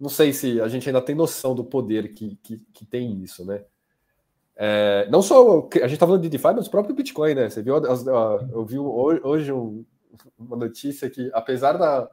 [0.00, 3.44] Não sei se a gente ainda tem noção do poder que, que, que tem isso,
[3.44, 3.64] né?
[4.56, 7.48] É, não só a gente tá falando de DeFi, mas o próprio Bitcoin, né?
[7.48, 7.76] Você viu?
[7.76, 9.52] Eu vi hoje
[10.36, 12.10] uma notícia que, apesar da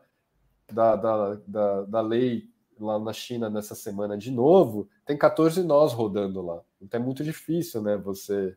[0.72, 5.94] da, da, da, da lei lá na China nessa semana de novo, tem 14 nós
[5.94, 6.62] rodando lá.
[6.82, 8.56] Então é muito difícil, né, você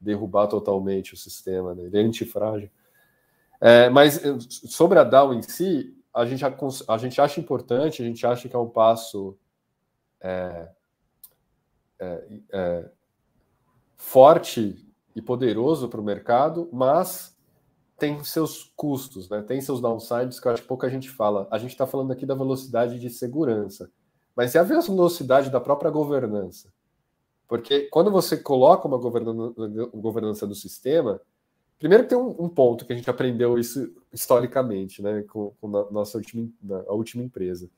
[0.00, 1.84] derrubar totalmente o sistema, né?
[1.84, 2.70] ele é antifrágil.
[3.60, 8.04] É, mas eh, sobre a DAO em si, a gente, a gente acha importante, a
[8.04, 9.36] gente acha que é um passo
[10.20, 10.68] é,
[11.98, 12.90] é, é
[13.96, 17.36] forte e poderoso para o mercado, mas
[17.98, 19.42] tem seus custos, né?
[19.42, 21.48] tem seus downsides que eu acho que pouca gente fala.
[21.50, 23.90] A gente está falando aqui da velocidade de segurança,
[24.36, 26.72] mas é a velocidade da própria governança.
[27.48, 31.20] Porque quando você coloca uma governança do sistema,
[31.78, 35.90] primeiro tem um, um, ponto que a gente aprendeu isso historicamente, né, com, com a
[35.90, 36.48] nossa última,
[36.86, 37.68] a última empresa.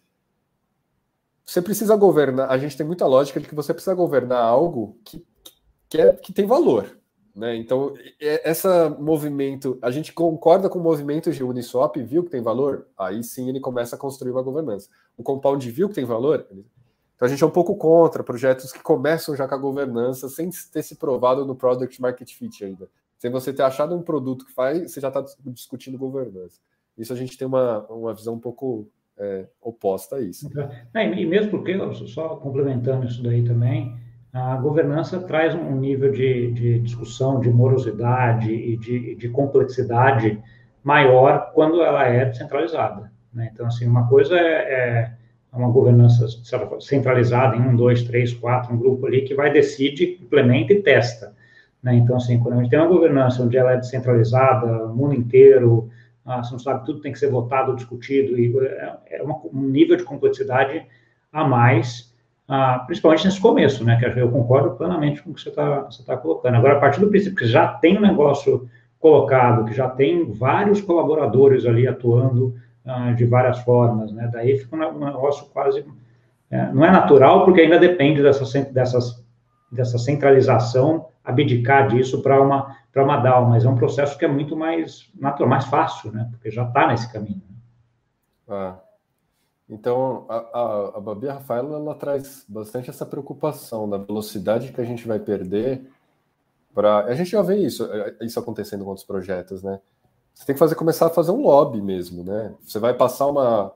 [1.46, 5.24] Você precisa governar, a gente tem muita lógica de que você precisa governar algo que,
[5.88, 6.99] que, é, que tem valor.
[7.34, 7.56] Né?
[7.56, 12.86] Então, essa movimento, a gente concorda com o movimento de Uniswap, viu que tem valor?
[12.98, 14.88] Aí sim ele começa a construir uma governança.
[15.16, 16.46] O Compound viu que tem valor?
[16.50, 20.50] Então a gente é um pouco contra projetos que começam já com a governança sem
[20.72, 22.88] ter se provado no Product Market Fit ainda.
[23.18, 26.58] Sem você ter achado um produto que faz, você já está discutindo governança.
[26.96, 28.88] Isso a gente tem uma, uma visão um pouco
[29.18, 30.50] é, oposta a isso.
[30.94, 33.94] É, e mesmo porque, só complementando isso daí também,
[34.32, 40.40] a governança traz um nível de, de discussão, de morosidade e de, de, complexidade
[40.84, 43.10] maior quando ela é descentralizada.
[43.32, 43.50] Né?
[43.52, 45.12] Então, assim, uma coisa é,
[45.52, 46.26] é uma governança
[46.80, 51.34] centralizada em um, dois, três, quatro, um grupo ali que vai, decide, implementa e testa.
[51.82, 51.96] Né?
[51.96, 55.90] Então, assim, quando a gente tem uma governança onde ela é descentralizada, o mundo inteiro,
[56.24, 59.62] ah, você não sabe, tudo tem que ser votado, discutido, e é, é uma, um
[59.62, 60.86] nível de complexidade
[61.32, 62.09] a mais
[62.52, 63.96] ah, principalmente nesse começo, né?
[63.96, 66.56] Que eu concordo plenamente com o que você está tá colocando.
[66.56, 70.80] Agora, a partir do princípio que já tem um negócio colocado, que já tem vários
[70.80, 74.28] colaboradores ali atuando ah, de várias formas, né?
[74.32, 75.84] Daí fica um negócio quase.
[76.50, 79.24] É, não é natural, porque ainda depende dessa, dessas,
[79.70, 84.56] dessa centralização, abdicar disso para uma, uma DAO, mas é um processo que é muito
[84.56, 86.26] mais natural, mais fácil, né?
[86.32, 87.42] Porque já está nesse caminho.
[88.48, 88.74] Ah.
[89.70, 94.84] Então, a, a, a Babi Rafaela ela traz bastante essa preocupação da velocidade que a
[94.84, 95.88] gente vai perder.
[96.74, 97.04] Pra...
[97.04, 99.80] A gente já vê isso, é, isso acontecendo com outros projetos, né?
[100.34, 102.54] Você tem que fazer, começar a fazer um lobby mesmo, né?
[102.64, 103.72] Você vai passar uma.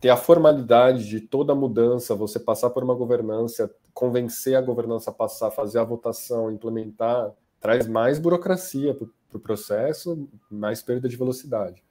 [0.00, 5.14] ter a formalidade de toda mudança, você passar por uma governança, convencer a governança a
[5.14, 7.32] passar, fazer a votação, implementar.
[7.60, 11.82] traz mais burocracia para o pro processo, mais perda de velocidade.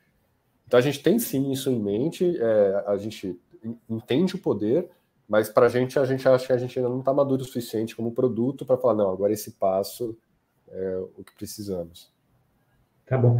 [0.68, 3.39] Então a gente tem sim isso em mente, é, a gente
[3.89, 4.89] entende o poder,
[5.28, 7.45] mas para a gente, a gente acha que a gente ainda não está maduro o
[7.45, 10.18] suficiente como produto para falar, não, agora esse passo
[10.70, 12.11] é o que precisamos.
[13.05, 13.39] Tá bom.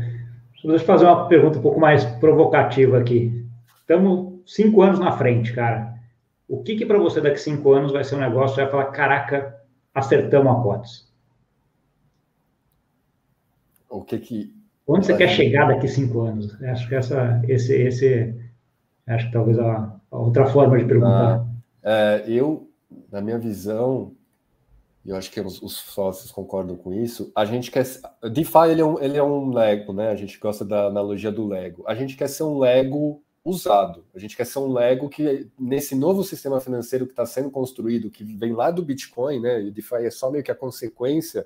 [0.64, 3.46] Deixa eu fazer uma pergunta um pouco mais provocativa aqui.
[3.80, 5.96] Estamos cinco anos na frente, cara.
[6.48, 8.56] O que, que para você daqui cinco anos vai ser um negócio?
[8.56, 9.62] Vai falar, caraca,
[9.94, 11.14] acertamos a cotas.
[13.90, 14.54] O que que.
[14.88, 16.62] Onde você quer chegar daqui cinco anos?
[16.62, 18.36] Acho que essa, esse, esse,
[19.08, 21.46] acho que talvez a, a outra forma de perguntar.
[21.84, 22.70] Ah, é, eu,
[23.12, 24.14] na minha visão,
[25.04, 27.86] e eu acho que os, os, sócios concordam com isso, a gente quer.
[28.32, 30.10] DeFi ele é, um, ele é um Lego, né?
[30.10, 31.84] A gente gosta da analogia do Lego.
[31.88, 34.04] A gente quer ser um Lego usado.
[34.16, 38.10] A gente quer ser um Lego que, nesse novo sistema financeiro que está sendo construído,
[38.10, 39.62] que vem lá do Bitcoin, né?
[39.62, 41.46] E o DeFi é só meio que a consequência.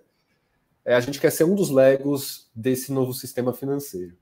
[0.85, 4.15] É, a gente quer ser um dos Legos desse novo sistema financeiro.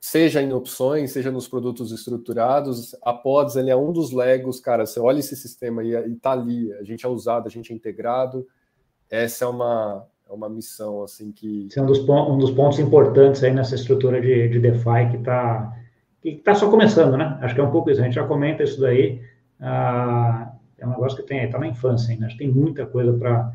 [0.00, 4.84] Seja em opções, seja nos produtos estruturados, a Pods ele é um dos Legos, cara.
[4.84, 8.46] Você olha esse sistema e está ali, a gente é usado, a gente é integrado
[9.12, 11.66] essa é uma, é uma missão assim que.
[11.66, 15.16] Esse é um dos, um dos pontos importantes aí nessa estrutura de, de DeFi que
[15.18, 15.76] está
[16.22, 17.38] que tá só começando, né?
[17.42, 18.00] Acho que é um pouco isso.
[18.00, 19.20] A gente já comenta isso daí.
[19.60, 22.24] Ah, é um negócio que tem está na infância ainda.
[22.24, 23.52] Acho que tem muita coisa para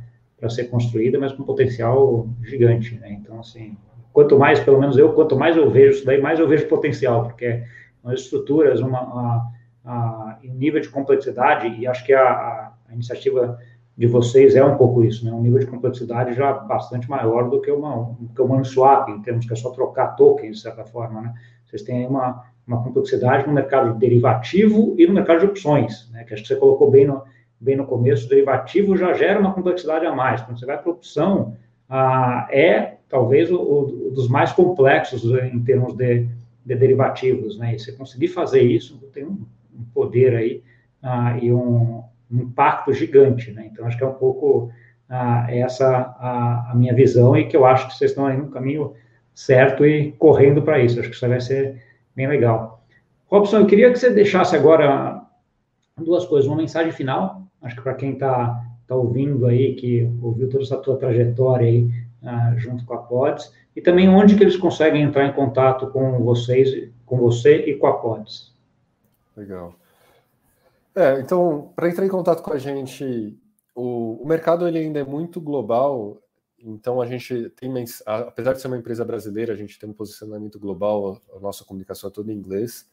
[0.50, 3.12] ser construída, mas com potencial gigante, né?
[3.12, 3.76] Então, assim,
[4.14, 7.24] quanto mais, pelo menos eu, quanto mais eu vejo isso daí, mais eu vejo potencial,
[7.24, 7.64] porque
[8.04, 9.52] as estruturas, uma, uma,
[9.84, 13.58] a, um nível de complexidade, e acho que a, a, iniciativa
[13.98, 15.32] de vocês é um pouco isso, né?
[15.32, 19.46] Um nível de complexidade já bastante maior do que uma que o swap, em termos
[19.46, 21.34] que é só trocar tokens de certa forma, né?
[21.66, 26.26] Vocês têm uma uma complexidade no mercado de derivativo e no mercado de opções, né?
[26.26, 27.24] Que acho que você colocou bem no
[27.60, 30.42] bem no começo, o derivativo já gera uma complexidade a mais.
[30.42, 31.56] Quando você vai para opção,
[31.90, 36.28] ah, é talvez o, o, dos mais complexos em termos de,
[36.66, 37.76] de derivativos, né?
[37.76, 40.64] E você conseguir fazer isso tem um, um poder aí
[41.02, 43.70] ah, e um um impacto gigante, né?
[43.72, 44.72] Então, acho que é um pouco
[45.10, 45.88] ah, essa
[46.20, 48.94] a, a, minha visão e que eu acho que vocês estão aí no caminho
[49.34, 51.00] certo e correndo para isso.
[51.00, 51.82] Acho que isso vai ser
[52.16, 52.84] bem legal.
[53.28, 55.22] Robson, eu queria que você deixasse agora
[55.98, 56.48] duas coisas.
[56.48, 60.78] Uma mensagem final, acho que para quem está tá ouvindo aí, que ouviu toda essa
[60.78, 61.90] tua trajetória aí
[62.24, 66.24] ah, junto com a Pods, e também onde que eles conseguem entrar em contato com
[66.24, 68.56] vocês, com você e com a Pods.
[69.36, 69.74] Legal.
[70.96, 73.38] É, então, para entrar em contato com a gente,
[73.76, 76.18] o, o mercado ele ainda é muito global,
[76.60, 77.72] então a gente tem,
[78.06, 82.10] apesar de ser uma empresa brasileira, a gente tem um posicionamento global, a nossa comunicação
[82.10, 82.90] é toda em inglês.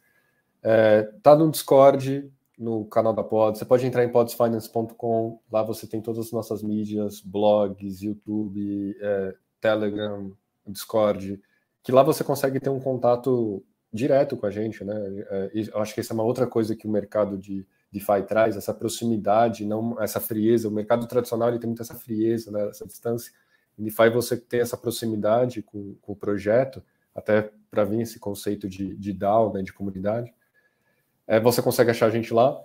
[0.62, 5.86] É, tá no Discord, no canal da Pod, você pode entrar em podsfinance.com, lá você
[5.86, 10.32] tem todas as nossas mídias, blogs, YouTube, é, Telegram,
[10.66, 11.40] Discord,
[11.82, 14.94] que lá você consegue ter um contato direto com a gente, né?
[15.30, 18.56] É, eu acho que essa é uma outra coisa que o mercado de DeFi traz,
[18.56, 20.68] essa proximidade, não essa frieza.
[20.68, 23.32] O mercado tradicional ele tem muito essa frieza, né, essa distância.
[23.78, 26.82] Em DeFi você tem essa proximidade com, com o projeto,
[27.14, 30.34] até para vir esse conceito de, de DAO, né, de comunidade.
[31.26, 32.60] É, você consegue achar a gente lá.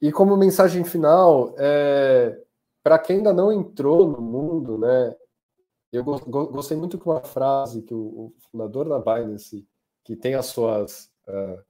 [0.00, 2.38] E como mensagem final, é,
[2.82, 5.14] para quem ainda não entrou no mundo, né,
[5.92, 9.66] eu gostei muito de uma frase que o, o fundador da Binance,
[10.04, 11.62] que tem as suas uh,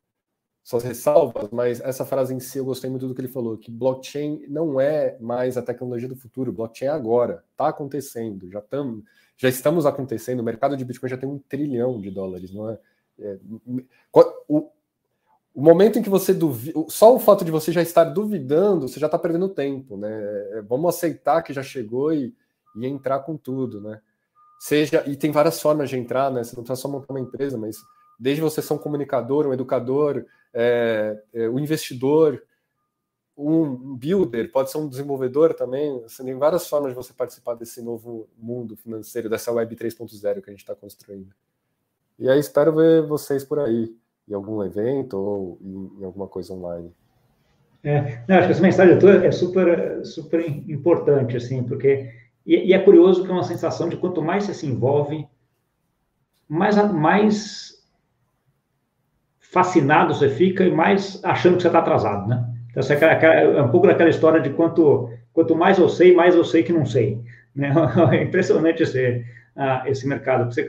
[0.67, 3.71] suas ressalvas, mas essa frase em si eu gostei muito do que ele falou, que
[3.71, 9.01] blockchain não é mais a tecnologia do futuro, blockchain é agora, está acontecendo, já, tam,
[9.37, 12.79] já estamos acontecendo, o mercado de Bitcoin já tem um trilhão de dólares, não é?
[13.21, 13.39] é
[14.49, 14.69] o,
[15.57, 19.01] o momento em que você duvida, só o fato de você já estar duvidando, você
[19.01, 20.11] já está perdendo tempo, né?
[20.53, 22.37] É, vamos aceitar que já chegou e,
[22.77, 24.03] e entrar com tudo, né?
[24.61, 26.45] Seja, e tem várias formas de entrar, né?
[26.45, 27.79] Você não precisa só montar uma empresa, mas
[28.21, 32.43] desde você ser um comunicador, um educador, é, é, o investidor,
[33.35, 36.05] um builder, pode ser um desenvolvedor também.
[36.05, 40.51] Assim, tem várias formas de você participar desse novo mundo financeiro, dessa Web 3.0 que
[40.51, 41.35] a gente está construindo.
[42.19, 43.97] E aí espero ver vocês por aí,
[44.29, 46.91] em algum evento ou em, em alguma coisa online.
[47.85, 52.11] É, não, acho que essa mensagem é super, super importante, assim, porque
[52.45, 55.27] e, e, é curioso que é uma sensação de quanto mais você se envolve,
[56.49, 57.77] mais, mais
[59.41, 62.45] fascinado você fica e mais achando que você está atrasado, né?
[62.71, 66.45] Então, é, é um pouco daquela história de quanto, quanto mais eu sei, mais eu
[66.45, 67.21] sei que não sei.
[67.55, 67.73] Né?
[68.13, 69.25] É impressionante esse,
[69.57, 70.53] uh, esse mercado.
[70.53, 70.69] Você,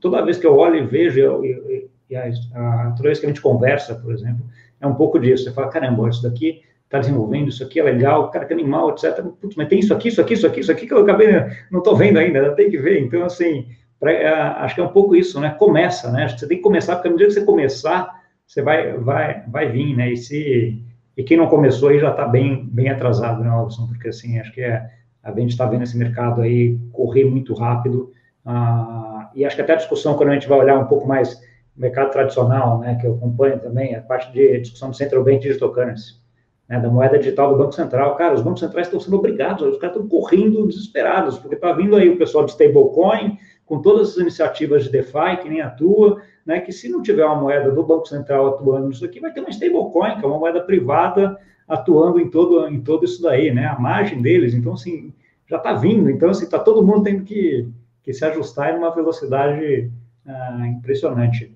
[0.00, 3.40] toda vez que eu olho e vejo, eu, e, e a, a, que a gente
[3.40, 4.44] conversa, por exemplo,
[4.80, 5.44] é um pouco disso.
[5.44, 9.24] Você fala, caramba, isso daqui está desenvolvendo, isso aqui é legal, cara, que animal, etc.
[9.40, 11.32] Putz, mas tem isso aqui, isso aqui, isso aqui, isso aqui que eu acabei,
[11.70, 13.00] não estou vendo ainda, tem que ver.
[13.00, 13.66] Então, assim,
[13.98, 15.50] pra, é, acho que é um pouco isso, né?
[15.58, 16.28] Começa, né?
[16.28, 19.96] Você tem que começar, porque no dia que você começar, você vai, vai, vai vir,
[19.96, 20.12] né?
[20.12, 20.82] E, se,
[21.16, 23.86] e quem não começou aí já está bem, bem atrasado, né, Robson?
[23.86, 24.86] Porque, assim, acho que é,
[25.22, 28.12] a gente está vendo esse mercado aí correr muito rápido,
[28.44, 31.40] ah, e acho que até a discussão, quando a gente vai olhar um pouco mais
[31.76, 35.72] mercado tradicional, né, que eu acompanho também, a parte de discussão do Central Bank Digital
[35.72, 36.20] Currency,
[36.68, 38.14] né, da moeda digital do Banco Central.
[38.16, 41.96] Cara, os bancos centrais estão sendo obrigados, os caras estão correndo desesperados, porque está vindo
[41.96, 46.60] aí o pessoal de stablecoin, com todas as iniciativas de DeFi, que nem atua, né,
[46.60, 49.50] que se não tiver uma moeda do Banco Central atuando nisso aqui, vai ter uma
[49.50, 53.78] stablecoin, que é uma moeda privada atuando em todo, em todo isso daí, né, a
[53.78, 55.14] margem deles, então, assim,
[55.48, 57.68] já está vindo, então, assim, está todo mundo tendo que,
[58.02, 59.90] que se ajustar em uma velocidade
[60.26, 61.54] ah, impressionante.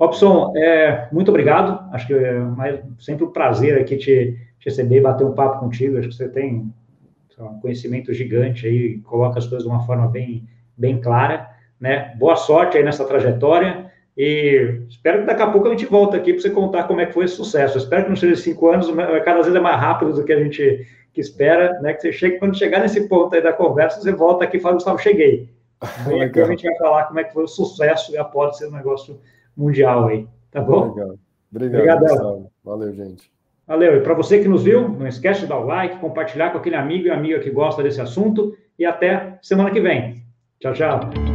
[0.00, 1.92] Robson, é, muito obrigado.
[1.92, 5.98] Acho que é mais, sempre um prazer aqui te, te receber bater um papo contigo.
[5.98, 6.72] Acho que você tem
[7.38, 11.50] um conhecimento gigante aí, coloca as coisas de uma forma bem, bem clara.
[11.78, 12.14] Né?
[12.18, 16.32] Boa sorte aí nessa trajetória e espero que daqui a pouco a gente volta aqui
[16.32, 17.78] para você contar como é que foi esse sucesso.
[17.78, 20.86] espero que não seja cinco anos, às vezes é mais rápido do que a gente
[21.12, 21.94] que espera, né?
[21.94, 24.74] Que você chegue, quando chegar nesse ponto aí da conversa, você volta aqui e fala,
[24.74, 25.48] Gustavo, cheguei.
[26.10, 28.58] E aqui a gente vai falar como é que foi o sucesso e a pode
[28.58, 29.18] ser um negócio
[29.56, 30.94] mundial aí, tá bom?
[30.94, 31.14] Legal.
[31.52, 33.30] Obrigado, Obrigado Valeu, gente.
[33.66, 33.96] Valeu.
[33.96, 36.76] E para você que nos viu, não esquece de dar o like, compartilhar com aquele
[36.76, 40.22] amigo e amiga que gosta desse assunto e até semana que vem.
[40.60, 41.29] Tchau, tchau.